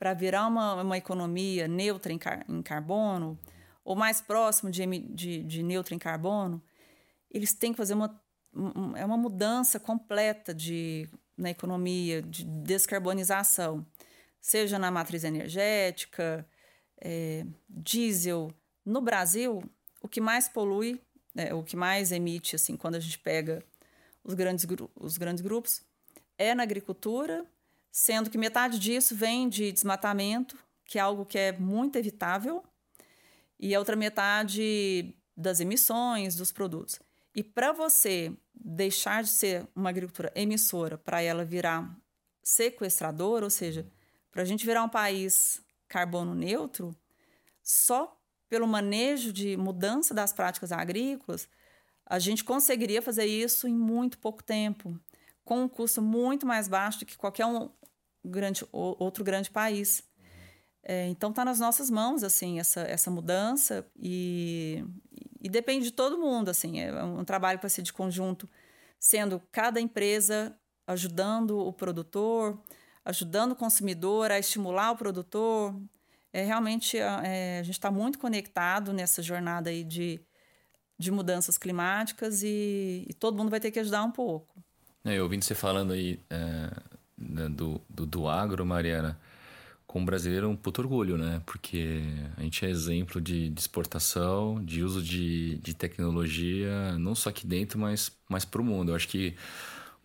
[0.00, 3.38] para virar uma, uma economia neutra em, car, em carbono,
[3.84, 6.62] ou mais próximo de, de, de neutra em carbono,
[7.30, 8.18] eles têm que fazer uma,
[8.96, 13.86] é uma mudança completa de, na economia, de descarbonização,
[14.40, 16.48] seja na matriz energética,
[16.98, 18.50] é, diesel.
[18.86, 19.62] No Brasil,
[20.00, 20.98] o que mais polui,
[21.36, 23.62] é, o que mais emite, assim, quando a gente pega
[24.24, 25.82] os grandes, os grandes grupos,
[26.38, 27.44] é na agricultura,
[27.90, 32.62] sendo que metade disso vem de desmatamento, que é algo que é muito evitável,
[33.58, 36.98] e a outra metade das emissões dos produtos.
[37.34, 41.96] E para você deixar de ser uma agricultura emissora para ela virar
[42.42, 43.86] sequestradora, ou seja,
[44.30, 46.94] para a gente virar um país carbono neutro,
[47.62, 48.16] só
[48.48, 51.48] pelo manejo de mudança das práticas agrícolas,
[52.04, 54.98] a gente conseguiria fazer isso em muito pouco tempo,
[55.44, 57.70] com um custo muito mais baixo do que qualquer um
[58.24, 60.02] grande, outro grande país.
[60.82, 64.82] É, então está nas nossas mãos assim essa, essa mudança e,
[65.38, 66.80] e depende de todo mundo assim.
[66.80, 68.48] É um trabalho vai ser de conjunto
[68.98, 70.56] sendo cada empresa
[70.86, 72.58] ajudando o produtor
[73.04, 75.74] ajudando o consumidor a estimular o produtor.
[76.32, 80.20] É realmente é, a gente está muito conectado nessa jornada aí de,
[80.98, 84.62] de mudanças climáticas e, e todo mundo vai ter que ajudar um pouco.
[85.04, 86.70] É, eu ouvindo você falando aí é,
[87.20, 89.18] do, do, do agro Mariana
[89.90, 91.42] como brasileiro, é um puto orgulho, né?
[91.44, 92.00] Porque
[92.36, 97.44] a gente é exemplo de, de exportação, de uso de, de tecnologia, não só aqui
[97.44, 98.92] dentro, mas, mas para o mundo.
[98.92, 99.34] Eu acho que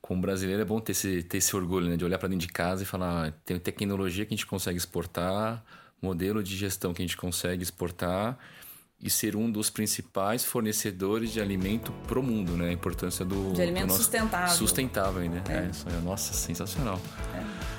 [0.01, 1.97] como brasileiro é bom ter esse, ter esse orgulho, né?
[1.97, 4.77] De olhar para dentro de casa e falar, ah, tem tecnologia que a gente consegue
[4.77, 5.63] exportar,
[6.01, 8.39] modelo de gestão que a gente consegue exportar
[9.01, 12.69] e ser um dos principais fornecedores de alimento pro mundo, né?
[12.69, 13.53] A importância do...
[13.53, 13.99] De alimento do nosso...
[14.03, 14.55] sustentável.
[14.55, 15.43] Sustentável, né?
[15.49, 15.95] É.
[15.95, 16.99] É, nossa, sensacional.
[17.35, 17.75] É.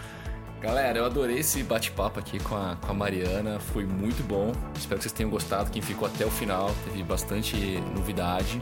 [0.60, 4.52] Galera, eu adorei esse bate-papo aqui com a, com a Mariana, foi muito bom.
[4.76, 5.70] Espero que vocês tenham gostado.
[5.70, 7.56] Quem ficou até o final, teve bastante
[7.94, 8.60] novidade.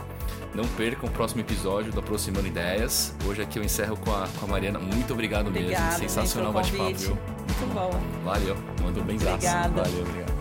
[0.55, 3.15] Não percam o próximo episódio do Aproximando Ideias.
[3.27, 4.79] Hoje aqui eu encerro com a, com a Mariana.
[4.79, 5.99] Muito obrigado Obrigada, mesmo.
[5.99, 7.15] Sensacional bate-papo, viu?
[7.15, 7.91] Muito bom.
[8.25, 8.57] Valeu.
[8.83, 9.83] Mandou bem Obrigada.
[9.83, 10.34] Valeu, obrigado.